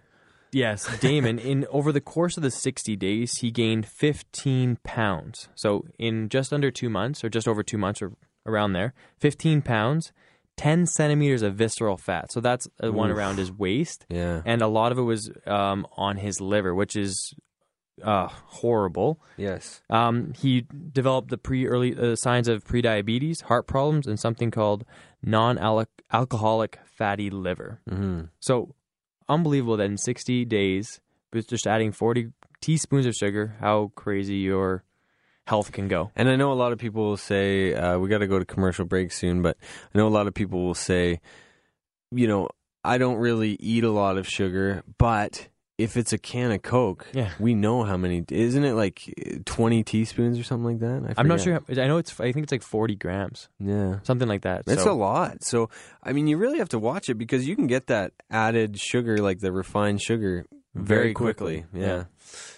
Yes, 0.51 0.99
Damon, 0.99 1.39
in 1.39 1.65
over 1.69 1.91
the 1.91 2.01
course 2.01 2.35
of 2.37 2.43
the 2.43 2.51
60 2.51 2.95
days, 2.97 3.37
he 3.37 3.51
gained 3.51 3.85
15 3.85 4.77
pounds. 4.83 5.47
So 5.55 5.85
in 5.97 6.27
just 6.29 6.51
under 6.51 6.71
two 6.71 6.89
months, 6.89 7.23
or 7.23 7.29
just 7.29 7.47
over 7.47 7.63
two 7.63 7.77
months, 7.77 8.01
or 8.01 8.11
around 8.45 8.73
there, 8.73 8.93
15 9.19 9.61
pounds, 9.61 10.11
10 10.57 10.85
centimeters 10.87 11.41
of 11.41 11.55
visceral 11.55 11.95
fat. 11.97 12.31
So 12.31 12.41
that's 12.41 12.67
uh, 12.83 12.91
one 12.91 13.11
around 13.11 13.37
his 13.37 13.51
waist, 13.51 14.05
Yeah. 14.09 14.41
and 14.45 14.61
a 14.61 14.67
lot 14.67 14.91
of 14.91 14.97
it 14.97 15.03
was 15.03 15.31
um, 15.47 15.87
on 15.95 16.17
his 16.17 16.41
liver, 16.41 16.75
which 16.75 16.95
is 16.95 17.33
uh, 18.03 18.27
horrible. 18.27 19.21
Yes. 19.37 19.81
Um, 19.89 20.33
he 20.37 20.65
developed 20.91 21.29
the 21.29 21.37
pre-early 21.37 21.95
uh, 21.97 22.15
signs 22.15 22.47
of 22.47 22.63
prediabetes, 22.65 23.43
heart 23.43 23.67
problems, 23.67 24.05
and 24.07 24.19
something 24.19 24.51
called 24.51 24.83
non-alcoholic 25.23 26.79
fatty 26.85 27.29
liver. 27.29 27.79
hmm 27.87 28.21
So 28.39 28.75
unbelievable 29.29 29.77
that 29.77 29.85
in 29.85 29.97
60 29.97 30.45
days, 30.45 30.99
with 31.33 31.47
just 31.47 31.67
adding 31.67 31.91
40 31.91 32.31
teaspoons 32.61 33.05
of 33.05 33.13
sugar, 33.13 33.55
how 33.59 33.91
crazy 33.95 34.35
your 34.35 34.83
health 35.47 35.71
can 35.71 35.87
go. 35.87 36.11
And 36.15 36.29
I 36.29 36.35
know 36.35 36.51
a 36.51 36.55
lot 36.55 36.71
of 36.71 36.79
people 36.79 37.03
will 37.03 37.17
say, 37.17 37.73
uh, 37.73 37.97
we 37.97 38.09
got 38.09 38.19
to 38.19 38.27
go 38.27 38.39
to 38.39 38.45
commercial 38.45 38.85
break 38.85 39.11
soon, 39.11 39.41
but 39.41 39.57
I 39.93 39.97
know 39.97 40.07
a 40.07 40.09
lot 40.09 40.27
of 40.27 40.33
people 40.33 40.63
will 40.63 40.75
say, 40.75 41.19
you 42.11 42.27
know, 42.27 42.49
I 42.83 42.97
don't 42.97 43.17
really 43.17 43.57
eat 43.59 43.83
a 43.83 43.91
lot 43.91 44.17
of 44.17 44.27
sugar, 44.27 44.83
but 44.97 45.47
if 45.81 45.97
it's 45.97 46.13
a 46.13 46.17
can 46.17 46.51
of 46.51 46.61
Coke, 46.61 47.07
Yeah. 47.13 47.31
we 47.39 47.53
know 47.55 47.83
how 47.83 47.97
many, 47.97 48.23
isn't 48.29 48.63
it 48.63 48.73
like 48.73 49.01
eh, 49.17 49.37
20 49.45 49.83
teaspoons 49.83 50.39
or 50.39 50.43
something 50.43 50.65
like 50.65 50.79
that? 50.79 51.15
I 51.17 51.21
I'm 51.21 51.27
not 51.27 51.41
sure. 51.41 51.53
How, 51.53 51.81
I 51.81 51.87
know 51.87 51.97
it's. 51.97 52.19
I 52.19 52.31
think 52.31 52.43
it's 52.43 52.51
like 52.51 52.61
40 52.63 52.95
grams, 52.95 53.49
Yeah. 53.59 53.99
something 54.03 54.27
like 54.27 54.41
that. 54.43 54.63
It's 54.67 54.83
so, 54.83 54.91
a 54.91 54.93
lot. 54.93 55.43
So, 55.43 55.69
I 56.03 56.13
mean, 56.13 56.27
you 56.27 56.37
really 56.37 56.59
have 56.59 56.69
to 56.69 56.79
watch 56.79 57.09
it 57.09 57.15
because 57.15 57.47
you 57.47 57.55
can 57.55 57.67
get 57.67 57.87
that 57.87 58.13
added 58.29 58.79
sugar, 58.79 59.17
like 59.17 59.39
the 59.39 59.51
refined 59.51 60.01
sugar, 60.01 60.45
very, 60.73 60.85
Very 60.85 61.13
quickly. 61.13 61.61
quickly. 61.61 61.81
Yeah. 61.81 61.87
Yeah. 61.87 62.03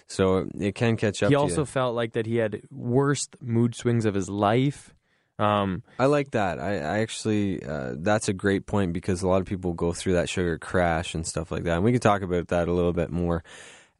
So 0.06 0.46
it 0.60 0.74
can 0.76 0.96
catch 0.96 1.22
up 1.22 1.30
He 1.30 1.34
also 1.34 1.64
felt 1.64 1.96
like 1.96 2.12
that 2.12 2.26
he 2.26 2.36
had 2.36 2.62
worst 2.70 3.34
mood 3.40 3.74
swings 3.74 4.04
of 4.04 4.14
his 4.14 4.28
life. 4.28 4.93
Um, 5.38 5.82
I 5.98 6.06
like 6.06 6.30
that. 6.32 6.60
I, 6.60 6.74
I 6.76 6.98
actually, 7.00 7.64
uh, 7.64 7.94
that's 7.96 8.28
a 8.28 8.32
great 8.32 8.66
point 8.66 8.92
because 8.92 9.22
a 9.22 9.28
lot 9.28 9.40
of 9.40 9.46
people 9.46 9.72
go 9.72 9.92
through 9.92 10.14
that 10.14 10.28
sugar 10.28 10.58
crash 10.58 11.14
and 11.14 11.26
stuff 11.26 11.50
like 11.50 11.64
that. 11.64 11.76
And 11.76 11.84
we 11.84 11.92
can 11.92 12.00
talk 12.00 12.22
about 12.22 12.48
that 12.48 12.68
a 12.68 12.72
little 12.72 12.92
bit 12.92 13.10
more 13.10 13.42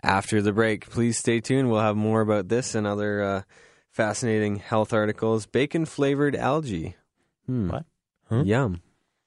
after 0.02 0.40
the 0.40 0.52
break. 0.52 0.88
Please 0.90 1.18
stay 1.18 1.40
tuned. 1.40 1.70
We'll 1.70 1.80
have 1.80 1.96
more 1.96 2.20
about 2.20 2.48
this 2.48 2.74
and 2.74 2.86
other 2.86 3.22
uh, 3.22 3.42
fascinating 3.90 4.56
health 4.56 4.92
articles. 4.92 5.46
Bacon 5.46 5.86
flavored 5.86 6.36
algae. 6.36 6.94
Hmm. 7.46 7.68
What? 7.70 7.84
Huh? 8.28 8.42
Yum. 8.44 8.82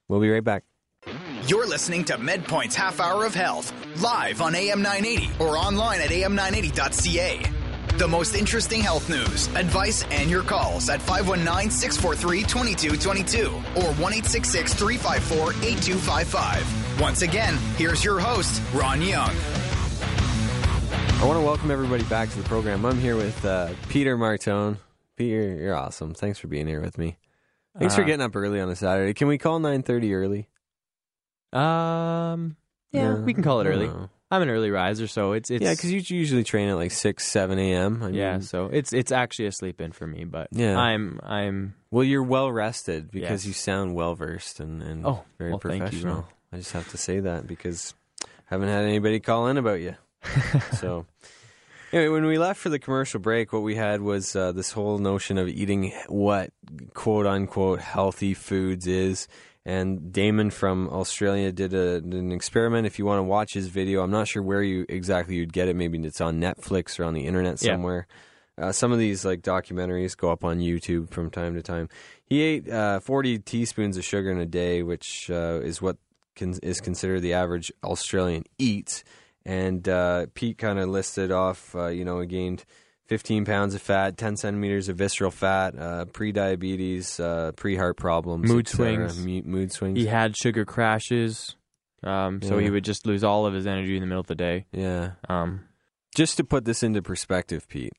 We'll 0.08 0.22
be 0.22 0.30
right 0.30 0.44
back. 0.44 0.64
You're 1.48 1.68
listening 1.68 2.04
to 2.06 2.18
MedPoint's 2.18 2.76
Half 2.76 3.00
Hour 3.00 3.26
of 3.26 3.34
Health, 3.34 3.72
live 4.02 4.42
on 4.42 4.56
AM 4.56 4.82
980 4.82 5.32
or 5.40 5.58
online 5.58 6.02
at 6.02 6.10
am980.ca. 6.10 7.57
The 7.98 8.08
most 8.08 8.36
interesting 8.36 8.82
health 8.82 9.10
news, 9.10 9.48
advice, 9.56 10.04
and 10.12 10.30
your 10.30 10.44
calls 10.44 10.88
at 10.90 11.02
519 11.02 11.72
643 11.72 12.44
2222 12.44 13.48
or 13.82 13.94
1 13.96 14.14
354 14.14 15.52
8255. 15.64 17.02
Once 17.02 17.22
again, 17.24 17.56
here's 17.76 18.04
your 18.04 18.20
host, 18.20 18.62
Ron 18.74 19.02
Young. 19.02 19.32
I 21.20 21.26
want 21.26 21.40
to 21.40 21.44
welcome 21.46 21.72
everybody 21.72 22.04
back 22.04 22.30
to 22.30 22.38
the 22.38 22.48
program. 22.48 22.86
I'm 22.86 23.00
here 23.00 23.16
with 23.16 23.44
uh, 23.44 23.70
Peter 23.90 24.16
Martone. 24.16 24.78
Peter, 25.16 25.56
you're 25.56 25.74
awesome. 25.76 26.14
Thanks 26.14 26.38
for 26.38 26.48
being 26.48 26.68
here 26.68 26.82
with 26.82 27.00
me. 27.00 27.18
Thanks 27.80 27.96
for 27.96 28.02
Uh, 28.04 28.06
getting 28.06 28.22
up 28.22 28.36
early 28.36 28.60
on 28.60 28.70
a 28.70 28.76
Saturday. 28.76 29.16
Can 29.16 29.28
we 29.28 29.40
call 29.40 29.60
9:30 29.60 30.14
early? 30.14 30.48
um, 31.54 32.58
yeah, 32.92 33.16
we 33.16 33.34
can 33.34 33.42
call 33.42 33.62
it 33.62 33.66
early. 33.68 33.88
don't 33.88 34.02
know. 34.02 34.10
I'm 34.30 34.42
an 34.42 34.50
early 34.50 34.72
riser, 34.72 35.08
so 35.08 35.32
it's 35.32 35.50
it's 35.50 35.64
Yeah, 35.64 35.72
because 35.72 35.92
you 35.92 36.02
usually 36.18 36.44
train 36.44 36.68
at 36.70 36.76
like 36.76 36.92
6, 36.92 37.26
7 37.26 37.58
a.m. 37.60 38.04
I 38.04 38.10
yeah, 38.10 38.32
mean, 38.34 38.42
so 38.42 38.66
it's 38.66 38.92
it's 38.92 39.12
actually 39.12 39.46
a 39.48 39.52
sleep 39.52 39.80
in 39.80 39.92
for 39.94 40.06
me. 40.06 40.26
But 40.26 40.50
Yeah. 40.52 40.78
I'm 40.78 41.20
I'm 41.24 41.76
Well, 41.92 42.04
you're 42.04 42.24
well 42.24 42.52
rested 42.52 43.10
because 43.10 43.44
Yes. 43.44 43.48
you 43.48 43.54
sound 43.54 43.96
well 43.96 44.16
versed 44.16 44.60
and, 44.60 44.82
and 44.82 45.06
Oh, 45.06 45.24
very 45.38 45.52
well, 45.52 45.60
professional. 45.60 46.28
I 46.52 46.58
just 46.58 46.74
have 46.74 46.90
to 46.92 46.98
say 46.98 47.22
that 47.22 47.48
because 47.48 47.94
I 48.22 48.28
haven't 48.48 48.68
had 48.70 48.84
anybody 48.84 49.20
call 49.22 49.48
in 49.48 49.58
about 49.58 49.80
you. 49.80 49.96
so, 50.74 51.06
anyway, 51.94 52.10
when 52.10 52.26
we 52.26 52.38
left 52.38 52.60
for 52.60 52.70
the 52.70 52.80
commercial 52.80 53.20
break, 53.20 53.54
what 53.54 53.62
we 53.64 53.76
had 53.76 54.02
was 54.02 54.36
uh, 54.36 54.52
this 54.52 54.72
whole 54.72 54.98
notion 54.98 55.38
of 55.38 55.48
eating 55.48 55.94
what 56.08 56.52
quote 56.94 57.26
unquote 57.26 57.80
healthy 57.80 58.34
foods 58.34 58.88
is. 58.88 59.28
And 59.68 60.14
Damon 60.14 60.50
from 60.50 60.88
Australia 60.88 61.52
did 61.52 61.74
a, 61.74 61.96
an 61.98 62.32
experiment. 62.32 62.88
If 62.88 62.98
you 63.00 63.06
want 63.06 63.20
to 63.20 63.24
watch 63.24 63.54
his 63.54 63.68
video, 63.68 64.02
I'm 64.02 64.12
not 64.12 64.30
sure 64.30 64.42
where 64.42 64.64
you 64.64 64.86
exactly 64.88 65.36
you'd 65.36 65.52
get 65.52 65.68
it. 65.68 65.76
Maybe 65.76 66.00
it's 66.00 66.22
on 66.22 66.40
Netflix 66.40 66.98
or 67.00 67.04
on 67.04 67.14
the 67.14 67.26
internet 67.26 67.62
Yeah. 67.62 67.74
somewhere. 67.74 68.08
Uh, 68.58 68.72
some 68.72 68.94
of 68.94 68.98
these 68.98 69.26
like 69.26 69.42
documentaries 69.42 70.16
go 70.16 70.32
up 70.32 70.46
on 70.46 70.60
YouTube 70.60 71.10
from 71.12 71.30
time 71.30 71.54
to 71.56 71.62
time. 71.62 71.90
He 72.26 72.42
ate 72.42 72.70
uh, 72.70 73.02
40 73.02 73.40
teaspoons 73.40 73.98
of 73.98 74.06
sugar 74.06 74.32
in 74.32 74.40
a 74.40 74.46
day, 74.46 74.84
which 74.84 75.30
uh, 75.30 75.60
is 75.62 75.82
what 75.82 75.98
con- 76.38 76.58
is 76.64 76.80
considered 76.80 77.20
the 77.20 77.34
average 77.34 77.70
Australian 77.84 78.46
eats. 78.58 79.04
And 79.46 79.88
uh, 79.90 80.28
Pete 80.34 80.58
kind 80.58 80.80
of 80.80 80.88
listed 80.90 81.30
off, 81.30 81.76
uh, 81.76 81.88
you 81.88 82.06
know, 82.06 82.22
he 82.22 82.26
gained 82.28 82.64
15 83.08 83.46
pounds 83.46 83.74
of 83.74 83.82
fat, 83.82 84.18
10 84.18 84.36
centimeters 84.38 84.90
of 84.90 84.98
visceral 84.98 85.32
fat, 85.32 85.78
uh, 85.80 86.06
pre-diabetes, 86.06 87.20
uh, 87.20 87.52
pre-heart 87.56 87.98
problems, 87.98 88.50
Mood 88.50 88.68
swings. 88.68 89.18
Mu- 89.26 89.42
mood 89.44 89.72
swings. 89.72 89.98
he 89.98 90.06
had 90.06 90.36
sugar 90.36 90.66
crashes, 90.66 91.56
um, 92.04 92.42
so 92.42 92.58
Yeah. 92.58 92.66
he 92.66 92.70
would 92.70 92.84
just 92.84 93.06
lose 93.06 93.24
all 93.24 93.46
of 93.46 93.54
his 93.54 93.66
energy 93.66 93.96
in 93.96 94.02
the 94.02 94.08
middle 94.08 94.20
of 94.22 94.28
the 94.28 94.36
day. 94.36 94.66
yeah. 94.72 95.12
Um, 95.30 95.62
Just 96.16 96.38
to 96.38 96.44
put 96.44 96.66
this 96.66 96.82
into 96.84 97.02
perspective, 97.02 97.68
Pete, 97.68 97.94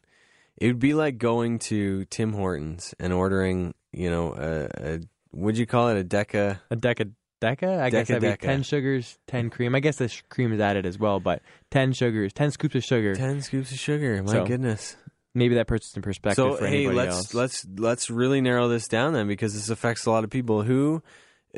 it 0.56 0.66
would 0.66 0.78
be 0.80 0.92
like 0.94 1.18
going 1.18 1.58
to 1.60 2.04
Tim 2.06 2.32
Hortons 2.32 2.92
and 2.98 3.12
ordering, 3.12 3.74
you 3.92 4.10
know, 4.10 4.34
a, 4.34 4.94
a 4.94 5.00
would 5.32 5.56
you 5.56 5.66
call 5.66 5.88
it 5.88 6.00
a 6.00 6.04
deca? 6.04 6.58
a 6.70 6.76
deca 6.76 7.12
deca, 7.40 7.80
I 7.80 7.90
guess 7.90 8.09
that'd 8.09 8.21
be 8.23 8.28
Deca-deca. 8.28 8.38
ten 8.40 8.62
sugars, 8.62 9.18
ten 9.26 9.50
cream. 9.50 9.75
I 9.75 9.80
guess 9.80 9.97
the 9.97 10.09
sh- 10.09 10.23
cream 10.28 10.52
is 10.52 10.61
added 10.61 10.87
as 10.87 10.99
well, 10.99 11.21
but 11.21 11.42
ten 11.71 11.92
sugars, 11.92 12.33
ten 12.33 12.50
scoops 12.50 12.75
of 12.75 12.85
sugar. 12.85 13.14
Ten 13.14 13.40
scoops 13.42 13.71
of 13.73 13.78
sugar. 13.78 14.23
My 14.23 14.33
So, 14.33 14.45
goodness. 14.47 14.97
Maybe 15.35 15.54
that 15.57 15.66
puts 15.66 15.90
it 15.90 15.97
in 15.97 16.02
perspective 16.02 16.37
So 16.45 16.57
for 16.57 16.66
hey, 16.66 16.78
anybody 16.87 16.97
let's 16.97 17.16
else. 17.16 17.35
let's 17.35 17.66
let's 17.76 18.11
really 18.11 18.40
narrow 18.40 18.68
this 18.68 18.88
down 18.88 19.12
then, 19.12 19.28
because 19.28 19.54
this 19.54 19.68
affects 19.71 20.07
a 20.07 20.11
lot 20.11 20.25
of 20.25 20.30
people 20.30 20.62
who. 20.62 21.02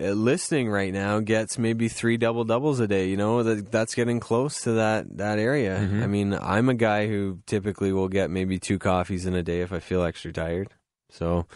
Uh, 0.00 0.10
listening 0.12 0.70
right 0.70 0.92
now 0.92 1.18
gets 1.18 1.58
maybe 1.58 1.88
three 1.88 2.16
double 2.16 2.44
doubles 2.44 2.78
a 2.78 2.86
day. 2.86 3.08
You 3.08 3.16
know 3.16 3.42
that 3.42 3.72
that's 3.72 3.96
getting 3.96 4.20
close 4.20 4.60
to 4.62 4.72
that 4.74 5.16
that 5.18 5.40
area. 5.40 5.78
Mhm. 5.80 6.02
I 6.04 6.06
mean, 6.06 6.32
I'm 6.32 6.68
a 6.68 6.74
guy 6.74 7.08
who 7.08 7.40
typically 7.44 7.92
will 7.92 8.06
get 8.06 8.30
maybe 8.30 8.60
two 8.60 8.78
coffees 8.78 9.26
in 9.26 9.34
a 9.34 9.42
day 9.42 9.62
if 9.62 9.72
I 9.72 9.80
feel 9.80 10.04
extra 10.04 10.32
tired. 10.32 10.68
So 11.10 11.48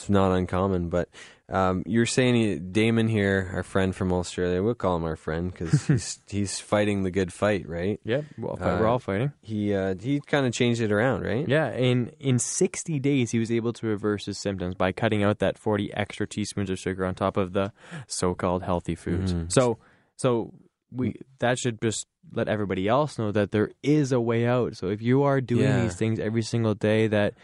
it's 0.00 0.08
not 0.10 0.32
uncommon. 0.32 0.88
But 0.88 1.08
um, 1.48 1.82
you're 1.86 2.06
saying 2.06 2.34
he, 2.34 2.58
Damon 2.58 3.08
here, 3.08 3.50
our 3.54 3.62
friend 3.62 3.94
from 3.96 4.12
Australia, 4.12 4.62
we'll 4.62 4.74
call 4.74 4.96
him 4.96 5.04
our 5.04 5.16
friend 5.16 5.50
because 5.50 5.86
he's 5.88 6.20
he's 6.28 6.60
fighting 6.60 7.02
the 7.02 7.10
good 7.10 7.32
fight, 7.32 7.68
right? 7.68 7.98
yeah, 8.04 8.20
well, 8.36 8.54
Uh, 8.60 8.78
we're 8.78 8.86
all 8.86 8.98
fighting. 8.98 9.32
He 9.42 9.74
uh, 9.74 9.94
he 10.00 10.20
kind 10.20 10.46
of 10.46 10.52
changed 10.52 10.80
it 10.80 10.92
around, 10.92 11.22
right? 11.22 11.48
Yeah, 11.48 11.72
in 11.74 12.12
in 12.20 12.38
60 12.38 12.98
days 13.00 13.30
he 13.30 13.38
was 13.38 13.50
able 13.50 13.72
to 13.74 13.86
reverse 13.86 14.26
his 14.26 14.38
symptoms 14.38 14.74
by 14.74 14.92
cutting 14.92 15.22
out 15.22 15.38
that 15.40 15.58
40 15.58 15.92
extra 15.94 16.26
teaspoons 16.26 16.70
of 16.70 16.78
sugar 16.78 17.04
on 17.04 17.14
top 17.14 17.36
of 17.36 17.52
the 17.54 17.72
so-called 18.06 18.62
healthy 18.62 18.94
foods. 18.94 19.32
Mhm. 19.34 19.50
So 19.52 19.78
so 20.16 20.52
we 20.92 21.14
that 21.38 21.58
should 21.58 21.80
just 21.82 22.06
let 22.32 22.48
everybody 22.48 22.86
else 22.88 23.18
know 23.18 23.32
that 23.32 23.52
there 23.52 23.70
is 23.82 24.12
a 24.12 24.20
way 24.20 24.46
out. 24.46 24.76
So 24.76 24.88
if 24.88 25.00
you 25.00 25.22
are 25.22 25.40
doing 25.40 25.62
Yeah. 25.64 25.82
these 25.82 25.96
things 25.96 26.18
every 26.18 26.42
single 26.42 26.74
day 26.74 27.06
that 27.08 27.34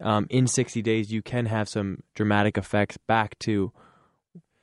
um, 0.00 0.26
in 0.30 0.46
60 0.46 0.82
days 0.82 1.12
you 1.12 1.22
can 1.22 1.46
have 1.46 1.68
some 1.68 2.02
dramatic 2.14 2.58
effects 2.58 2.96
back 2.96 3.38
to 3.40 3.72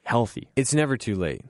healthy. 0.04 0.50
It's 0.56 0.74
never 0.74 0.98
too 0.98 1.16
late. 1.16 1.42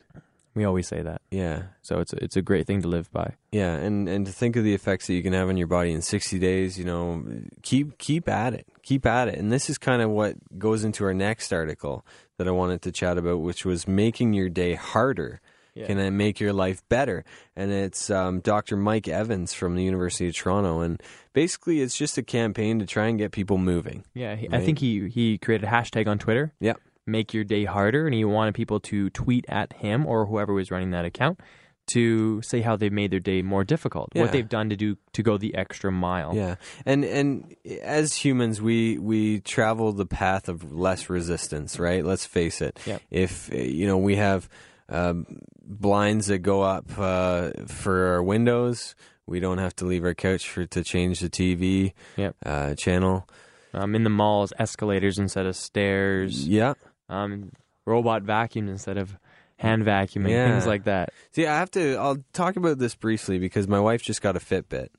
We 0.55 0.65
always 0.65 0.87
say 0.87 1.01
that. 1.01 1.21
Yeah. 1.31 1.63
So 1.81 1.99
it's 1.99 2.13
a, 2.13 2.23
it's 2.23 2.37
a 2.37 2.41
great 2.41 2.67
thing 2.67 2.83
to 2.83 2.87
live 2.87 3.11
by. 3.11 3.33
Yeah, 3.51 3.73
and 3.73 4.07
and 4.07 4.25
to 4.27 4.31
think 4.31 4.55
of 4.55 4.63
the 4.63 4.75
effects 4.75 5.07
that 5.07 5.15
you 5.15 5.23
can 5.23 5.33
have 5.33 5.49
on 5.49 5.57
your 5.57 5.67
body 5.67 5.91
in 5.91 6.03
60 6.03 6.37
days, 6.37 6.77
you 6.77 6.85
know, 6.85 7.25
keep 7.63 7.97
keep 7.97 8.29
at 8.29 8.53
it. 8.53 8.67
Keep 8.83 9.05
at 9.07 9.29
it. 9.29 9.39
And 9.39 9.51
this 9.51 9.69
is 9.69 9.79
kind 9.79 10.01
of 10.01 10.11
what 10.11 10.35
goes 10.59 10.83
into 10.83 11.05
our 11.05 11.13
next 11.13 11.51
article 11.51 12.05
that 12.37 12.47
I 12.47 12.51
wanted 12.51 12.83
to 12.83 12.91
chat 12.91 13.17
about, 13.17 13.41
which 13.41 13.65
was 13.65 13.87
making 13.87 14.33
your 14.33 14.49
day 14.49 14.75
harder. 14.75 15.41
Yeah. 15.75 15.87
Can 15.87 15.97
it 15.97 16.11
make 16.11 16.39
your 16.39 16.53
life 16.53 16.81
better? 16.87 17.25
And 17.55 17.71
it's 17.71 18.09
um, 18.11 18.41
Dr. 18.41 18.77
Mike 18.77 19.07
Evans 19.07 19.53
from 19.53 19.75
the 19.75 19.83
University 19.83 20.27
of 20.27 20.35
Toronto, 20.35 20.81
and 20.81 21.01
basically 21.33 21.81
it's 21.81 21.97
just 21.97 22.17
a 22.17 22.23
campaign 22.23 22.79
to 22.79 22.85
try 22.85 23.07
and 23.07 23.17
get 23.17 23.31
people 23.31 23.57
moving. 23.57 24.03
Yeah, 24.13 24.35
he, 24.35 24.47
I 24.51 24.63
think 24.63 24.79
he 24.79 25.09
he 25.09 25.37
created 25.39 25.67
a 25.67 25.71
hashtag 25.71 26.07
on 26.07 26.19
Twitter. 26.19 26.53
Yep. 26.59 26.79
Make 27.05 27.33
your 27.33 27.43
day 27.43 27.65
harder, 27.65 28.05
and 28.05 28.13
he 28.13 28.23
wanted 28.23 28.53
people 28.53 28.79
to 28.81 29.09
tweet 29.09 29.45
at 29.49 29.73
him 29.73 30.05
or 30.05 30.25
whoever 30.27 30.53
was 30.53 30.69
running 30.71 30.91
that 30.91 31.05
account 31.05 31.39
to 31.85 32.41
say 32.43 32.61
how 32.61 32.77
they've 32.77 32.93
made 32.93 33.11
their 33.11 33.19
day 33.19 33.41
more 33.41 33.65
difficult, 33.65 34.09
Yeah. 34.13 34.21
what 34.21 34.31
they've 34.31 34.47
done 34.47 34.69
to 34.69 34.77
do 34.77 34.95
to 35.13 35.21
go 35.23 35.37
the 35.37 35.53
extra 35.55 35.91
mile. 35.91 36.33
Yeah, 36.33 36.55
and 36.85 37.03
and 37.03 37.55
as 37.81 38.13
humans, 38.13 38.61
we 38.61 38.97
we 38.99 39.39
travel 39.41 39.91
the 39.91 40.05
path 40.05 40.47
of 40.47 40.71
less 40.71 41.09
resistance, 41.09 41.79
right? 41.79 42.05
Let's 42.05 42.25
face 42.25 42.61
it. 42.61 42.79
Yep. 42.85 43.01
If 43.11 43.49
you 43.53 43.85
know 43.87 43.97
we 43.97 44.15
have 44.15 44.47
um, 44.89 45.25
blinds 45.65 46.27
that 46.27 46.39
go 46.39 46.61
up 46.61 46.85
uh, 46.97 47.51
for 47.67 48.07
our 48.13 48.23
windows, 48.23 48.95
we 49.25 49.39
don't 49.39 49.57
have 49.57 49.75
to 49.77 49.85
leave 49.85 50.03
our 50.03 50.13
couch 50.13 50.49
for 50.49 50.65
to 50.65 50.83
change 50.83 51.19
the 51.19 51.29
TV 51.29 51.93
Yep. 52.17 52.35
uh, 52.45 52.75
channel. 52.75 53.27
Um, 53.73 53.95
in 53.95 54.03
the 54.03 54.09
malls, 54.09 54.53
escalators 54.59 55.17
instead 55.17 55.45
of 55.45 55.55
stairs. 55.55 56.47
Yeah. 56.47 56.73
Um, 57.09 57.51
robot 57.85 58.21
vacuums 58.23 58.69
instead 58.69 58.97
of 58.97 59.17
hand 59.57 59.83
vacuuming. 59.83 60.29
Yeah. 60.29 60.51
Things 60.51 60.67
like 60.67 60.83
that. 60.83 61.09
See, 61.31 61.47
I 61.47 61.57
have 61.57 61.71
to. 61.71 61.95
I'll 61.95 62.23
talk 62.33 62.55
about 62.55 62.77
this 62.77 62.95
briefly 62.95 63.39
because 63.39 63.67
my 63.67 63.79
wife 63.79 64.03
just 64.03 64.21
got 64.21 64.35
a 64.35 64.39
Fitbit, 64.39 64.89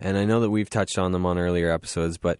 and 0.00 0.16
I 0.18 0.24
know 0.24 0.40
that 0.40 0.50
we've 0.50 0.70
touched 0.70 0.98
on 0.98 1.12
them 1.12 1.24
on 1.26 1.38
earlier 1.38 1.70
episodes, 1.70 2.18
but 2.18 2.38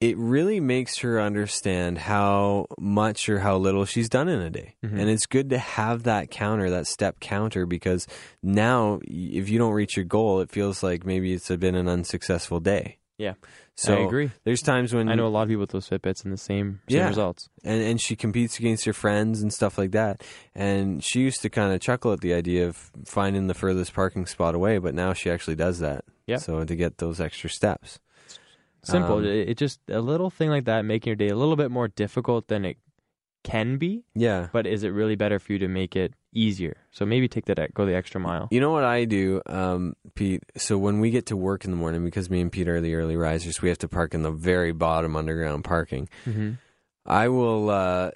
it 0.00 0.16
really 0.16 0.60
makes 0.60 0.98
her 0.98 1.20
understand 1.20 1.98
how 1.98 2.66
much 2.78 3.28
or 3.28 3.40
how 3.40 3.56
little 3.56 3.84
she's 3.84 4.08
done 4.08 4.28
in 4.28 4.40
a 4.40 4.50
day. 4.50 4.74
Mhm. 4.84 4.98
And 5.00 5.10
it's 5.10 5.26
good 5.26 5.50
to 5.50 5.58
have 5.58 6.04
that 6.04 6.30
counter, 6.30 6.70
that 6.70 6.86
step 6.86 7.18
counter, 7.20 7.66
because 7.66 8.06
now 8.42 9.00
if 9.04 9.48
you 9.48 9.58
don't 9.58 9.72
reach 9.72 9.96
your 9.96 10.04
goal, 10.04 10.40
it 10.40 10.50
feels 10.50 10.82
like 10.82 11.04
maybe 11.04 11.32
it's 11.32 11.48
been 11.48 11.74
an 11.74 11.88
unsuccessful 11.88 12.60
day. 12.60 12.98
Yeah. 13.18 13.34
So 13.74 13.96
I 13.96 14.00
agree. 14.06 14.30
There's 14.44 14.62
times 14.62 14.94
when 14.94 15.08
I 15.08 15.16
know 15.16 15.26
a 15.26 15.28
lot 15.28 15.42
of 15.42 15.48
people 15.48 15.60
with 15.62 15.70
those 15.70 15.88
Fitbits 15.88 16.22
and 16.24 16.32
the 16.32 16.36
same, 16.36 16.80
same 16.88 16.98
Yeah. 16.98 17.08
results. 17.08 17.48
and 17.64 17.82
and 17.82 18.00
she 18.00 18.14
competes 18.14 18.58
against 18.60 18.84
her 18.84 18.92
friends 18.92 19.42
and 19.42 19.52
stuff 19.52 19.76
like 19.78 19.90
that. 19.92 20.22
And 20.54 21.02
she 21.02 21.20
used 21.20 21.42
to 21.42 21.50
kind 21.50 21.72
of 21.72 21.80
chuckle 21.80 22.12
at 22.12 22.20
the 22.20 22.34
idea 22.34 22.68
of 22.68 22.76
finding 23.04 23.48
the 23.48 23.54
furthest 23.54 23.92
parking 23.94 24.26
spot 24.26 24.54
away, 24.54 24.78
but 24.78 24.94
now 24.94 25.12
she 25.12 25.28
actually 25.30 25.56
does 25.56 25.80
that. 25.80 26.04
Yeah. 26.28 26.36
So 26.36 26.62
to 26.64 26.76
get 26.76 26.98
those 26.98 27.20
extra 27.20 27.50
steps. 27.50 27.98
Simple. 28.90 29.18
Um, 29.18 29.24
it, 29.24 29.50
it 29.50 29.56
just 29.56 29.80
a 29.88 30.00
little 30.00 30.30
thing 30.30 30.50
like 30.50 30.64
that 30.64 30.84
making 30.84 31.10
your 31.10 31.16
day 31.16 31.28
a 31.28 31.36
little 31.36 31.56
bit 31.56 31.70
more 31.70 31.88
difficult 31.88 32.48
than 32.48 32.64
it 32.64 32.76
can 33.44 33.78
be. 33.78 34.04
Yeah. 34.14 34.48
But 34.52 34.66
is 34.66 34.82
it 34.82 34.90
really 34.90 35.16
better 35.16 35.38
for 35.38 35.52
you 35.52 35.58
to 35.60 35.68
make 35.68 35.96
it 35.96 36.14
easier? 36.32 36.76
So 36.90 37.06
maybe 37.06 37.28
take 37.28 37.46
that 37.46 37.74
go 37.74 37.86
the 37.86 37.94
extra 37.94 38.20
mile. 38.20 38.48
You 38.50 38.60
know 38.60 38.70
what 38.70 38.84
I 38.84 39.04
do, 39.04 39.40
um, 39.46 39.94
Pete? 40.14 40.42
So 40.56 40.76
when 40.76 41.00
we 41.00 41.10
get 41.10 41.26
to 41.26 41.36
work 41.36 41.64
in 41.64 41.70
the 41.70 41.76
morning, 41.76 42.04
because 42.04 42.28
me 42.30 42.40
and 42.40 42.52
Pete 42.52 42.68
are 42.68 42.80
the 42.80 42.94
early 42.94 43.16
risers, 43.16 43.62
we 43.62 43.68
have 43.68 43.78
to 43.78 43.88
park 43.88 44.14
in 44.14 44.22
the 44.22 44.30
very 44.30 44.72
bottom 44.72 45.16
underground 45.16 45.64
parking. 45.64 46.08
Mm-hmm. 46.26 46.52
I 47.06 47.28
will 47.28 47.70
uh, 47.70 48.10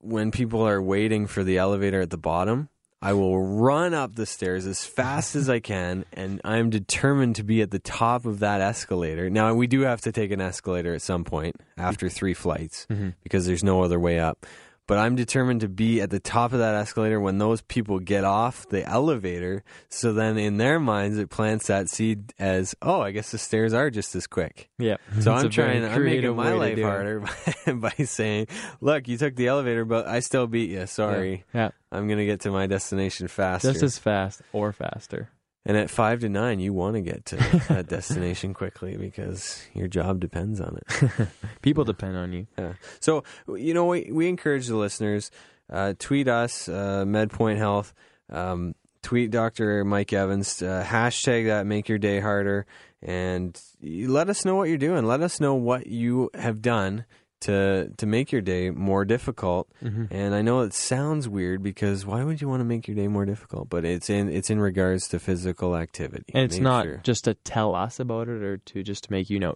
when 0.00 0.30
people 0.30 0.66
are 0.66 0.80
waiting 0.80 1.26
for 1.26 1.42
the 1.42 1.58
elevator 1.58 2.00
at 2.00 2.10
the 2.10 2.18
bottom. 2.18 2.68
I 3.00 3.12
will 3.12 3.40
run 3.40 3.94
up 3.94 4.16
the 4.16 4.26
stairs 4.26 4.66
as 4.66 4.84
fast 4.84 5.36
as 5.36 5.48
I 5.48 5.60
can, 5.60 6.04
and 6.12 6.40
I'm 6.44 6.68
determined 6.68 7.36
to 7.36 7.44
be 7.44 7.62
at 7.62 7.70
the 7.70 7.78
top 7.78 8.26
of 8.26 8.40
that 8.40 8.60
escalator. 8.60 9.30
Now, 9.30 9.54
we 9.54 9.68
do 9.68 9.82
have 9.82 10.00
to 10.02 10.12
take 10.12 10.32
an 10.32 10.40
escalator 10.40 10.94
at 10.94 11.02
some 11.02 11.22
point 11.22 11.56
after 11.76 12.08
three 12.08 12.34
flights 12.34 12.86
mm-hmm. 12.90 13.10
because 13.22 13.46
there's 13.46 13.62
no 13.62 13.82
other 13.82 14.00
way 14.00 14.18
up. 14.18 14.46
But 14.88 14.98
I'm 14.98 15.14
determined 15.16 15.60
to 15.60 15.68
be 15.68 16.00
at 16.00 16.08
the 16.08 16.18
top 16.18 16.52
of 16.54 16.58
that 16.58 16.74
escalator 16.74 17.20
when 17.20 17.36
those 17.36 17.60
people 17.60 18.00
get 18.00 18.24
off 18.24 18.66
the 18.70 18.84
elevator. 18.88 19.62
So 19.90 20.14
then, 20.14 20.38
in 20.38 20.56
their 20.56 20.80
minds, 20.80 21.18
it 21.18 21.28
plants 21.28 21.66
that 21.68 21.90
seed 21.90 22.32
as, 22.38 22.74
oh, 22.82 23.00
I 23.02 23.10
guess 23.12 23.30
the 23.30 23.38
stairs 23.38 23.74
are 23.74 23.90
just 23.90 24.16
as 24.16 24.26
quick. 24.26 24.70
Yeah. 24.78 24.96
So 25.20 25.32
I'm 25.32 25.50
trying. 25.50 25.84
I'm 25.84 26.04
making 26.04 26.34
my 26.34 26.54
life 26.54 26.80
harder 26.80 27.20
by, 27.66 27.72
by 27.72 28.04
saying, 28.04 28.48
"Look, 28.80 29.06
you 29.08 29.18
took 29.18 29.36
the 29.36 29.46
elevator, 29.48 29.84
but 29.84 30.08
I 30.08 30.20
still 30.20 30.46
beat 30.46 30.70
you. 30.70 30.86
Sorry, 30.86 31.44
Yeah. 31.52 31.68
I'm 31.92 32.08
gonna 32.08 32.24
get 32.26 32.40
to 32.40 32.50
my 32.50 32.66
destination 32.66 33.28
faster." 33.28 33.70
Just 33.70 33.82
as 33.82 33.98
fast 33.98 34.40
or 34.52 34.72
faster. 34.72 35.28
And 35.66 35.76
at 35.76 35.90
five 35.90 36.20
to 36.20 36.28
nine, 36.28 36.60
you 36.60 36.72
want 36.72 36.94
to 36.94 37.00
get 37.00 37.24
to 37.26 37.36
that 37.68 37.88
destination 37.88 38.54
quickly 38.54 38.96
because 38.96 39.66
your 39.74 39.88
job 39.88 40.20
depends 40.20 40.60
on 40.60 40.78
it. 40.78 41.28
People 41.62 41.84
depend 41.84 42.16
on 42.16 42.32
you. 42.32 42.46
Yeah. 42.58 42.74
So 43.00 43.24
you 43.48 43.74
know, 43.74 43.86
we 43.86 44.10
we 44.12 44.28
encourage 44.28 44.66
the 44.66 44.76
listeners 44.76 45.30
uh, 45.70 45.94
tweet 45.98 46.28
us 46.28 46.68
uh, 46.68 47.04
MedPoint 47.06 47.58
Health. 47.58 47.92
Um, 48.30 48.74
tweet 49.02 49.30
Dr. 49.30 49.84
Mike 49.84 50.12
Evans. 50.12 50.62
Uh, 50.62 50.84
hashtag 50.86 51.46
that 51.46 51.66
make 51.66 51.88
your 51.88 51.98
day 51.98 52.20
harder, 52.20 52.66
and 53.02 53.60
let 53.82 54.28
us 54.28 54.44
know 54.44 54.56
what 54.56 54.68
you're 54.68 54.78
doing. 54.78 55.04
Let 55.04 55.20
us 55.20 55.40
know 55.40 55.54
what 55.54 55.86
you 55.86 56.30
have 56.34 56.62
done 56.62 57.04
to 57.40 57.92
to 57.96 58.06
make 58.06 58.32
your 58.32 58.40
day 58.40 58.70
more 58.70 59.04
difficult. 59.04 59.68
Mm-hmm. 59.82 60.06
And 60.10 60.34
I 60.34 60.42
know 60.42 60.60
it 60.60 60.74
sounds 60.74 61.28
weird 61.28 61.62
because 61.62 62.04
why 62.04 62.24
would 62.24 62.40
you 62.40 62.48
want 62.48 62.60
to 62.60 62.64
make 62.64 62.88
your 62.88 62.96
day 62.96 63.08
more 63.08 63.24
difficult? 63.24 63.68
But 63.70 63.84
it's 63.84 64.10
in 64.10 64.28
it's 64.28 64.50
in 64.50 64.60
regards 64.60 65.08
to 65.08 65.18
physical 65.18 65.76
activity. 65.76 66.24
And 66.34 66.44
it's 66.44 66.56
Make 66.56 66.62
not 66.62 66.84
sure- 66.84 67.00
just 67.04 67.24
to 67.24 67.34
tell 67.34 67.74
us 67.74 68.00
about 68.00 68.28
it 68.28 68.42
or 68.42 68.56
to 68.58 68.82
just 68.82 69.04
to 69.04 69.12
make 69.12 69.30
you 69.30 69.38
know. 69.38 69.54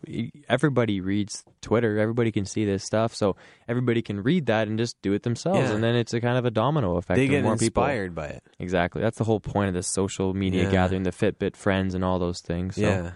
Everybody 0.49 1.01
reads 1.01 1.45
Twitter. 1.61 1.99
Everybody 1.99 2.31
can 2.33 2.45
see 2.45 2.65
this 2.65 2.85
stuff, 2.85 3.15
so 3.15 3.37
everybody 3.69 4.03
can 4.03 4.23
read 4.23 4.47
that 4.47 4.69
and 4.69 4.79
just 4.79 5.01
do 5.03 5.13
it 5.13 5.23
themselves. 5.23 5.59
Yeah. 5.69 5.75
And 5.75 5.83
then 5.83 5.95
it's 5.97 6.13
a 6.15 6.21
kind 6.21 6.39
of 6.39 6.45
a 6.45 6.51
domino 6.51 6.97
effect. 6.97 7.17
they 7.17 7.27
get 7.29 7.43
more 7.43 7.57
people. 7.57 7.83
inspired 7.83 8.15
by 8.15 8.27
it. 8.27 8.43
Exactly. 8.59 9.03
That's 9.03 9.19
the 9.19 9.25
whole 9.25 9.41
point 9.41 9.69
of 9.69 9.75
this 9.75 9.89
social 9.89 10.35
media 10.35 10.65
Yeah. 10.65 10.71
gathering, 10.71 11.03
the 11.03 11.11
Fitbit 11.11 11.57
friends, 11.57 11.95
and 11.95 12.05
all 12.05 12.19
those 12.19 12.41
things. 12.41 12.77
So. 12.77 12.83
Yeah. 12.83 13.11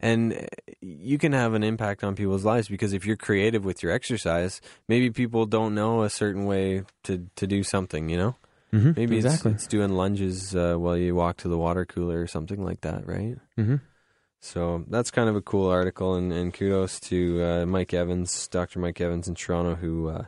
And 0.00 0.34
uh, 0.34 0.36
you 0.80 1.18
can 1.18 1.32
have 1.32 1.54
an 1.54 1.62
impact 1.64 2.04
on 2.04 2.14
people's 2.16 2.44
lives 2.44 2.68
because 2.68 2.92
if 2.92 3.06
you're 3.06 3.16
creative 3.16 3.64
with 3.64 3.82
your 3.82 3.92
exercise, 3.92 4.60
maybe 4.88 5.10
people 5.10 5.46
don't 5.46 5.74
know 5.74 6.02
a 6.02 6.10
certain 6.10 6.44
way 6.44 6.84
to, 7.04 7.26
to 7.36 7.46
do 7.46 7.62
something, 7.62 8.08
you 8.10 8.16
know? 8.18 8.36
Mhm, 8.72 8.96
Maybe 8.96 9.16
exactly. 9.16 9.52
it's, 9.52 9.62
it's 9.62 9.68
doing 9.68 9.90
lunges 9.90 10.54
uh, 10.54 10.74
while 10.76 10.96
you 10.96 11.14
walk 11.14 11.38
to 11.38 11.48
the 11.48 11.56
water 11.56 11.86
cooler 11.86 12.20
or 12.20 12.26
something 12.26 12.62
like 12.62 12.82
that, 12.82 13.06
right? 13.06 13.36
hmm 13.56 13.76
So 14.40 14.84
that's 14.88 15.10
kind 15.10 15.28
of 15.28 15.36
a 15.36 15.40
cool 15.40 15.68
article, 15.70 16.14
and, 16.14 16.32
and 16.32 16.52
kudos 16.52 17.00
to 17.00 17.42
uh, 17.42 17.66
Mike 17.66 17.94
Evans, 17.94 18.48
Dr. 18.48 18.80
Mike 18.80 19.00
Evans 19.00 19.28
in 19.28 19.34
Toronto, 19.34 19.76
who 19.76 20.08
uh, 20.08 20.24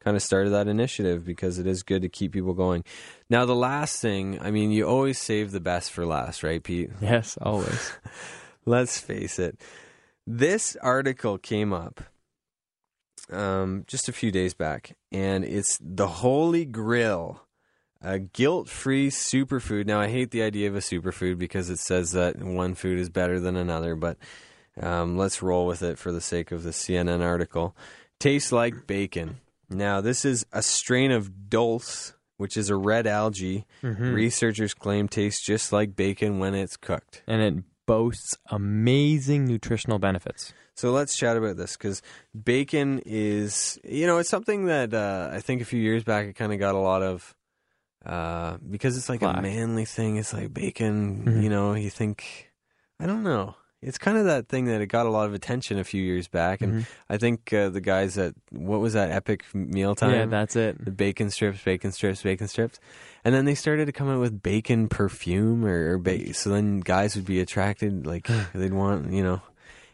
kind 0.00 0.16
of 0.16 0.22
started 0.22 0.50
that 0.50 0.66
initiative 0.66 1.24
because 1.24 1.58
it 1.58 1.66
is 1.66 1.82
good 1.82 2.02
to 2.02 2.08
keep 2.08 2.32
people 2.32 2.52
going. 2.54 2.84
Now, 3.30 3.44
the 3.44 3.54
last 3.54 4.00
thing, 4.02 4.40
I 4.40 4.50
mean, 4.50 4.70
you 4.70 4.86
always 4.86 5.18
save 5.18 5.52
the 5.52 5.60
best 5.60 5.92
for 5.92 6.04
last, 6.04 6.42
right, 6.42 6.62
Pete? 6.62 6.90
Yes, 7.00 7.38
always. 7.40 7.92
Let's 8.66 8.98
face 8.98 9.38
it. 9.38 9.60
This 10.26 10.76
article 10.76 11.36
came 11.38 11.72
up 11.72 12.00
um, 13.30 13.84
just 13.86 14.08
a 14.08 14.12
few 14.12 14.30
days 14.30 14.54
back, 14.54 14.96
and 15.12 15.44
it's 15.44 15.78
the 15.80 16.06
Holy 16.06 16.64
Grill, 16.64 17.42
a 18.02 18.18
guilt-free 18.18 19.10
superfood. 19.10 19.86
Now, 19.86 20.00
I 20.00 20.08
hate 20.08 20.30
the 20.30 20.42
idea 20.42 20.68
of 20.68 20.76
a 20.76 20.80
superfood 20.80 21.38
because 21.38 21.70
it 21.70 21.78
says 21.78 22.12
that 22.12 22.38
one 22.42 22.74
food 22.74 22.98
is 22.98 23.08
better 23.08 23.40
than 23.40 23.56
another, 23.56 23.94
but 23.96 24.18
um, 24.80 25.16
let's 25.16 25.42
roll 25.42 25.66
with 25.66 25.82
it 25.82 25.98
for 25.98 26.12
the 26.12 26.20
sake 26.20 26.52
of 26.52 26.62
the 26.62 26.70
CNN 26.70 27.22
article. 27.22 27.76
Tastes 28.18 28.52
like 28.52 28.86
bacon. 28.86 29.40
Now, 29.70 30.00
this 30.00 30.24
is 30.24 30.44
a 30.52 30.62
strain 30.62 31.10
of 31.10 31.48
dulse, 31.48 32.12
which 32.36 32.56
is 32.56 32.68
a 32.70 32.76
red 32.76 33.06
algae. 33.06 33.66
Researchers 34.14 34.74
claim 34.74 35.08
tastes 35.08 35.44
just 35.44 35.72
like 35.72 35.96
bacon 35.96 36.38
when 36.38 36.54
it's 36.54 36.76
cooked. 36.76 37.22
and 37.26 37.40
it 37.42 37.64
boasts 37.86 38.36
amazing 38.50 39.44
nutritional 39.46 39.98
benefits. 39.98 40.52
So 40.74 40.90
let's 40.90 41.16
chat 41.16 41.36
about 41.36 41.56
this 41.56 41.76
because 41.76 42.02
bacon 42.34 43.00
is, 43.06 43.78
you 43.84 44.06
know, 44.06 44.18
it's 44.18 44.28
something 44.28 44.66
that 44.66 44.92
uh, 44.92 45.30
I 45.32 45.40
think 45.40 45.62
a 45.62 45.64
few 45.64 45.80
years 45.80 46.02
back 46.02 46.26
it 46.26 46.32
kind 46.34 46.52
of 46.52 46.58
got 46.58 46.74
a 46.74 46.78
lot 46.78 47.02
of, 47.02 47.34
uh, 48.04 48.56
because 48.70 48.96
it's 48.96 49.08
like 49.08 49.22
a 49.22 49.40
manly 49.40 49.84
thing. 49.84 50.16
It's 50.16 50.32
like 50.32 50.52
bacon, 50.52 51.24
Mhm. 51.24 51.42
you 51.42 51.48
know, 51.48 51.74
you 51.74 51.90
think, 51.90 52.50
I 52.98 53.06
don't 53.06 53.22
know. 53.22 53.54
It's 53.84 53.98
kind 53.98 54.16
of 54.18 54.24
that 54.24 54.48
thing 54.48 54.64
that 54.66 54.80
it 54.80 54.86
got 54.86 55.06
a 55.06 55.10
lot 55.10 55.26
of 55.26 55.34
attention 55.34 55.78
a 55.78 55.84
few 55.84 56.02
years 56.02 56.26
back. 56.28 56.60
And 56.62 56.72
Mhm. 56.82 56.86
I 57.10 57.16
think 57.18 57.52
uh, 57.52 57.68
the 57.68 57.80
guys 57.80 58.16
at, 58.18 58.34
what 58.50 58.80
was 58.80 58.94
that, 58.94 59.10
Epic 59.10 59.44
Mealtime? 59.54 60.10
Yeah, 60.12 60.26
that's 60.26 60.56
it. 60.56 60.84
the 60.84 60.90
bacon 60.90 61.30
strips, 61.30 61.62
bacon 61.62 61.92
strips, 61.92 62.22
bacon 62.22 62.48
strips, 62.48 62.80
and 63.24 63.34
then 63.34 63.44
they 63.44 63.54
started 63.54 63.86
to 63.86 63.92
come 63.92 64.08
out 64.08 64.20
with 64.20 64.42
bacon 64.42 64.88
perfume, 64.88 65.64
or, 65.64 65.94
or 65.94 65.98
ba- 65.98 66.32
so 66.34 66.50
then 66.50 66.80
guys 66.80 67.14
would 67.16 67.26
be 67.26 67.40
attracted, 67.40 68.06
like 68.06 68.28
they'd 68.54 68.72
want, 68.74 69.12
you 69.12 69.22
know, 69.22 69.40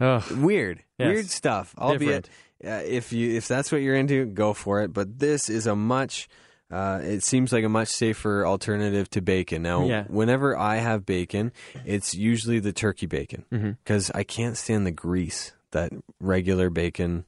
Ugh. 0.00 0.30
weird, 0.38 0.82
Yes. 0.98 1.08
weird 1.08 1.26
stuff. 1.30 1.74
Albeit, 1.78 2.28
uh, 2.64 2.82
if 2.86 3.12
you 3.12 3.36
if 3.36 3.48
that's 3.48 3.72
what 3.72 3.80
you're 3.82 3.96
into, 3.96 4.24
go 4.26 4.52
for 4.52 4.82
it. 4.82 4.92
But 4.92 5.18
this 5.18 5.48
is 5.50 5.66
a 5.66 5.74
much. 5.76 6.28
Uh, 6.70 7.00
it 7.02 7.22
seems 7.24 7.52
like 7.52 7.64
a 7.64 7.68
much 7.68 7.88
safer 7.88 8.46
alternative 8.46 9.10
to 9.10 9.20
bacon. 9.20 9.62
Now, 9.62 9.86
Yeah. 9.86 10.04
whenever 10.08 10.56
I 10.56 10.76
have 10.76 11.04
bacon, 11.04 11.52
it's 11.84 12.14
usually 12.14 12.60
the 12.60 12.72
turkey 12.72 13.06
bacon 13.06 13.44
because 13.84 14.10
I 14.14 14.22
can't 14.22 14.56
stand 14.56 14.86
the 14.86 14.92
grease 14.92 15.52
that 15.72 15.92
regular 16.20 16.70
bacon 16.70 17.24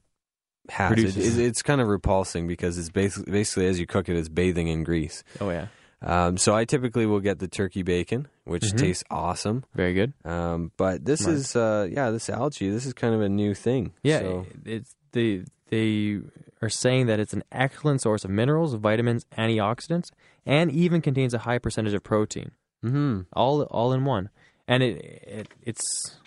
has. 0.69 0.97
It, 0.97 1.17
it, 1.17 1.37
it's 1.39 1.61
kind 1.61 1.81
of 1.81 1.87
repulsing 1.87 2.47
because 2.47 2.77
it's 2.77 2.89
basically 2.89 3.31
basically 3.31 3.67
as 3.67 3.79
you 3.79 3.85
cook 3.85 4.07
it, 4.07 4.15
it's 4.15 4.29
bathing 4.29 4.67
in 4.69 4.83
grease. 4.83 5.23
Oh 5.41 5.49
yeah, 5.49 5.67
Um, 6.01 6.37
so 6.37 6.55
I 6.55 6.63
typically 6.65 7.05
will 7.05 7.19
get 7.19 7.39
the 7.39 7.47
turkey 7.49 7.83
bacon, 7.83 8.27
which 8.45 8.63
Mhm. 8.63 8.77
tastes 8.77 9.03
awesome. 9.11 9.65
very 9.75 9.93
good. 9.93 10.13
Um, 10.23 10.71
but 10.77 11.03
this 11.03 11.21
Smart. 11.21 11.35
is 11.35 11.55
uh, 11.55 11.87
yeah, 11.91 12.11
this 12.11 12.29
algae. 12.29 12.69
This 12.69 12.85
is 12.85 12.93
kind 12.93 13.13
of 13.13 13.19
a 13.21 13.27
new 13.29 13.53
thing. 13.53 13.91
Yeah, 14.03 14.19
So, 14.19 14.45
it's 14.65 14.95
they 15.11 15.43
they 15.69 16.21
are 16.63 16.69
saying 16.69 17.07
that 17.07 17.19
it's 17.19 17.33
an 17.33 17.43
excellent 17.51 18.01
source 18.01 18.23
of 18.23 18.31
minerals, 18.31 18.73
vitamins, 18.75 19.25
antioxidants, 19.37 20.09
and 20.45 20.71
even 20.71 21.01
contains 21.01 21.33
a 21.33 21.39
high 21.39 21.59
percentage 21.59 21.93
of 21.93 22.03
protein, 22.03 22.51
hmm 22.81 23.21
all 23.33 23.63
all 23.63 23.93
in 23.93 24.05
one. 24.05 24.29
And 24.67 24.81
it, 24.81 24.95
it 25.27 25.47
it's 25.61 26.17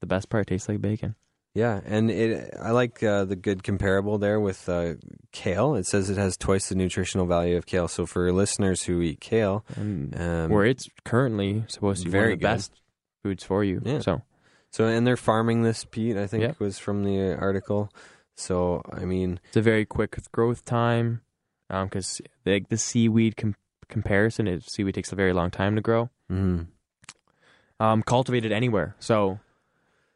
the 0.00 0.06
best 0.06 0.28
part. 0.28 0.46
Tastes 0.48 0.68
like 0.68 0.80
bacon. 0.80 1.14
Yeah, 1.54 1.80
and 1.86 2.10
it 2.10 2.52
I 2.60 2.72
like 2.72 3.02
uh, 3.02 3.24
the 3.24 3.36
good 3.36 3.62
comparable 3.62 4.18
there 4.18 4.38
with 4.40 4.68
uh, 4.68 4.94
kale. 5.32 5.74
It 5.74 5.86
says 5.86 6.10
it 6.10 6.18
has 6.18 6.36
twice 6.36 6.68
the 6.68 6.74
nutritional 6.74 7.26
value 7.26 7.56
of 7.56 7.64
kale. 7.64 7.88
So 7.88 8.04
for 8.04 8.30
listeners 8.32 8.82
who 8.82 9.00
eat 9.00 9.20
kale, 9.20 9.64
um, 9.78 10.50
where 10.50 10.64
it's 10.66 10.86
currently 11.04 11.64
supposed 11.68 12.00
to 12.00 12.06
be 12.06 12.10
very 12.10 12.24
one 12.24 12.32
of 12.34 12.38
the 12.40 12.42
good. 12.42 12.52
best 12.54 12.72
foods 13.22 13.42
for 13.44 13.64
you. 13.64 13.80
Yeah. 13.84 14.00
So 14.00 14.22
so 14.70 14.84
and 14.86 15.06
they're 15.06 15.16
farming 15.16 15.62
this 15.62 15.86
Pete. 15.86 16.16
I 16.18 16.26
think 16.26 16.42
Yep. 16.42 16.60
was 16.60 16.78
from 16.78 17.04
the 17.04 17.34
article. 17.36 17.88
So 18.36 18.82
I 18.92 19.04
mean, 19.04 19.40
it's 19.48 19.56
a 19.56 19.62
very 19.62 19.84
quick 19.86 20.16
growth 20.32 20.64
time 20.64 21.22
because 21.68 22.20
the, 22.44 22.64
the 22.68 22.76
seaweed 22.76 23.36
com- 23.36 23.56
comparison, 23.88 24.46
it, 24.46 24.68
seaweed 24.70 24.94
takes 24.94 25.10
a 25.12 25.16
very 25.16 25.32
long 25.32 25.50
time 25.50 25.74
to 25.76 25.82
grow. 25.82 26.10
mhm. 26.30 26.66
Um, 27.78 28.02
cultivated 28.02 28.52
anywhere, 28.52 28.96
so 28.98 29.38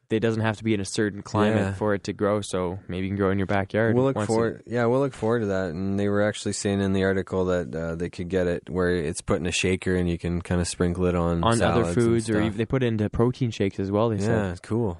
it 0.09 0.21
doesn't 0.21 0.41
have 0.43 0.57
to 0.57 0.65
be 0.65 0.73
in 0.75 0.81
a 0.81 0.85
certain 0.85 1.21
climate 1.23 1.57
Yeah. 1.59 1.73
for 1.75 1.93
it 1.95 2.05
to 2.05 2.13
grow. 2.15 2.41
So 2.41 2.79
maybe 2.89 3.07
you 3.07 3.11
can 3.11 3.17
grow 3.19 3.31
in 3.31 3.39
your 3.39 3.47
backyard. 3.47 3.95
we'll 3.95 4.05
look 4.07 4.27
forward. 4.27 4.63
yeah, 4.67 4.87
we'll 4.87 5.01
look 5.01 5.13
forward 5.15 5.41
to 5.41 5.47
that. 5.47 5.71
And 5.71 6.01
they 6.01 6.09
were 6.09 6.23
actually 6.23 6.55
saying 6.55 6.81
in 6.81 6.95
the 6.95 7.05
article 7.05 7.45
that 7.47 7.75
uh, 7.75 7.95
they 7.97 8.09
could 8.11 8.29
get 8.29 8.47
it 8.47 8.69
where 8.71 8.91
it's 8.97 9.21
put 9.21 9.41
in 9.41 9.47
a 9.47 9.53
shaker 9.53 9.95
and 9.95 10.09
you 10.09 10.17
can 10.19 10.41
kind 10.41 10.61
of 10.61 10.69
sprinkle 10.69 11.05
it 11.05 11.15
on 11.15 11.45
on 11.45 11.61
other 11.63 11.85
foods, 11.93 12.29
or 12.31 12.41
even, 12.41 12.57
they 12.57 12.65
put 12.67 12.83
it 12.83 12.87
into 12.87 13.09
protein 13.11 13.51
shakes 13.51 13.79
as 13.79 13.91
well. 13.91 14.09
They 14.09 14.17
yeah, 14.17 14.25
said 14.25 14.51
it's 14.53 14.61
cool. 14.61 14.99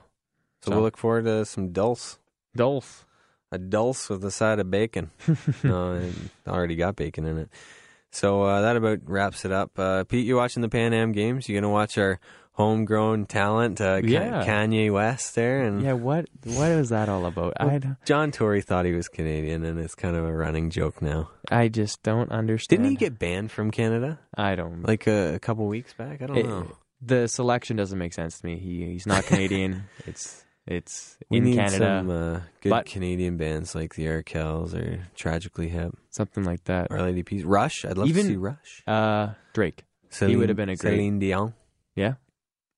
So, 0.63 0.71
So- 0.71 0.77
we'll 0.77 0.85
look 0.85 0.97
forward 0.99 1.25
to 1.25 1.45
some 1.47 1.73
dulse. 1.73 2.19
Dolph. 2.55 3.07
A 3.53 3.59
dulse 3.59 4.09
with 4.09 4.25
a 4.25 4.31
side 4.31 4.59
of 4.61 4.71
bacon. 4.71 5.11
no, 5.65 5.95
it 5.95 6.15
already 6.47 6.77
got 6.77 6.97
bacon 6.97 7.25
in 7.27 7.39
it. 7.39 7.49
So 8.13 8.43
uh, 8.43 8.61
that 8.63 8.77
about 8.77 9.01
wraps 9.05 9.45
it 9.45 9.53
up. 9.53 9.79
Uh, 9.79 10.05
Pete, 10.05 10.27
you 10.27 10.37
watching 10.37 10.63
the 10.63 10.69
Pan 10.69 10.93
Am 10.95 11.13
games? 11.13 11.49
You 11.49 11.57
gonna 11.61 11.73
watch 11.73 11.99
our 11.99 12.21
homegrown 12.53 13.27
talent, 13.27 13.81
uh, 13.81 14.01
Yeah. 14.05 14.45
Kanye 14.45 14.93
West 14.93 15.35
there? 15.35 15.63
And 15.63 15.83
Yeah, 15.83 15.95
what 15.95 16.27
what 16.45 16.71
was 16.77 16.91
that 16.91 17.09
all 17.09 17.25
about? 17.27 17.55
Well, 17.61 17.97
John 18.05 18.31
Tory 18.33 18.61
thought 18.63 18.85
he 18.85 18.93
was 18.93 19.09
Canadian, 19.09 19.65
and 19.65 19.79
it's 19.81 19.95
kind 19.95 20.15
of 20.17 20.25
a 20.25 20.33
running 20.33 20.71
joke 20.71 21.01
now. 21.03 21.31
I 21.51 21.69
just 21.69 22.03
don't 22.03 22.31
understand. 22.31 22.83
Didn't 22.83 22.91
he 22.91 22.97
get 22.97 23.19
banned 23.19 23.51
from 23.51 23.71
Canada 23.71 24.19
I 24.37 24.55
don't 24.57 24.83
like 24.83 25.07
a, 25.07 25.35
a 25.35 25.39
couple 25.39 25.67
weeks 25.67 25.93
back? 25.95 26.21
I 26.23 26.27
don't 26.27 26.37
It- 26.39 26.47
know. 26.47 26.67
the 27.01 27.27
selection 27.29 27.77
doesn't 27.77 27.99
make 27.99 28.13
sense 28.13 28.39
to 28.41 28.47
me. 28.47 28.59
He 28.59 28.87
he's 28.93 29.07
not 29.07 29.25
Canadian. 29.25 29.85
it's 30.07 30.45
It's 30.67 31.17
We 31.31 31.39
in 31.39 31.45
need 31.45 31.57
Canada, 31.57 31.79
some 31.79 32.11
uh, 32.11 32.41
good 32.61 32.71
but- 32.71 32.87
Canadian 32.87 33.37
bands 33.37 33.75
like 33.75 33.95
the 33.95 34.07
Arkells 34.07 34.75
or 34.75 35.09
Tragically 35.17 35.69
Hip, 35.69 35.97
something 36.11 36.45
like 36.45 36.65
that. 36.65 36.91
Our 36.91 37.03
Lady 37.03 37.23
Peace, 37.23 37.43
Rush. 37.45 37.85
I'd 37.85 37.99
love 37.99 38.09
Even- 38.09 38.23
to 38.25 38.29
see 38.33 38.37
Rush. 38.37 38.83
Uh, 38.87 39.29
Drake. 39.53 39.85
Celine, 40.11 40.39
would 40.39 40.49
have 40.49 40.57
been 40.57 40.69
a 40.69 40.77
great- 40.77 40.97
Celine 40.97 41.19
Dion. 41.19 41.55
Yeah. 41.95 42.15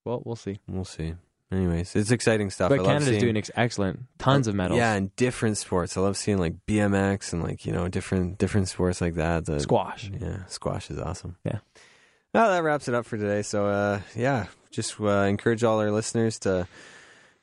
Well, 0.05 0.23
we'll 0.25 0.37
see. 0.37 0.61
We'll 0.69 0.85
see. 0.85 1.15
Anyways, 1.51 1.95
it's 1.97 2.11
exciting 2.11 2.49
stuff. 2.51 2.73
I 2.73 2.77
But 2.77 2.79
love 2.79 2.87
Canada's 2.87 3.09
seeing- 3.09 3.21
doing 3.21 3.37
ex- 3.37 3.51
excellent. 3.55 4.01
Tons 4.19 4.47
of 4.49 4.55
medals. 4.55 4.79
Yeah, 4.79 4.95
and 4.95 5.15
different 5.17 5.59
sports. 5.59 5.97
I 5.97 6.01
love 6.01 6.17
seeing 6.17 6.39
like 6.39 6.55
BMX 6.67 7.33
and 7.35 7.43
like 7.43 7.67
you 7.67 7.73
know 7.73 7.89
different 7.89 8.39
different 8.39 8.69
sports 8.69 9.01
like 9.03 9.15
that. 9.15 9.45
The- 9.45 9.61
Squash. 9.61 10.11
Yeah, 10.19 10.47
squash 10.47 10.91
is 10.91 10.99
awesome. 10.99 11.37
Yeah. 11.45 11.59
Well, 12.33 12.51
that 12.51 12.63
wraps 12.63 12.89
it 12.89 12.95
up 12.95 13.05
for 13.05 13.19
today. 13.19 13.43
So, 13.43 13.67
uh, 13.67 14.01
yeah, 14.17 14.47
just 14.71 14.99
uh, 14.99 15.07
encourage 15.29 15.63
all 15.63 15.79
our 15.81 15.91
listeners 15.91 16.39
to 16.41 16.67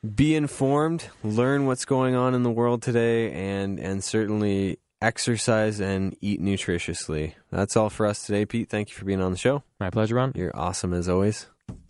be 0.03 0.35
informed, 0.35 1.09
learn 1.23 1.65
what's 1.65 1.85
going 1.85 2.15
on 2.15 2.33
in 2.33 2.43
the 2.43 2.51
world 2.51 2.81
today, 2.81 3.31
and 3.31 3.79
and 3.79 4.03
certainly 4.03 4.79
exercise 5.01 5.79
and 5.79 6.15
eat 6.21 6.41
nutritiously. 6.41 7.33
That's 7.51 7.77
all 7.77 7.89
for 7.89 8.05
us 8.05 8.25
today, 8.25 8.45
Pete. 8.45 8.69
Thank 8.69 8.89
you 8.89 8.95
for 8.95 9.05
being 9.05 9.21
on 9.21 9.31
the 9.31 9.37
show. 9.37 9.63
My 9.79 9.89
pleasure, 9.89 10.15
Ron. 10.15 10.33
You're 10.35 10.55
awesome 10.55 10.93
as 10.93 11.09
always, 11.09 11.47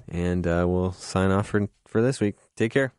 and 0.08 0.46
uh, 0.46 0.66
we'll 0.68 0.94
sign 0.94 1.32
off 1.32 1.48
for 1.48 1.68
for 1.88 2.02
this 2.02 2.20
week. 2.20 2.36
Take 2.56 2.72
care. 2.72 2.94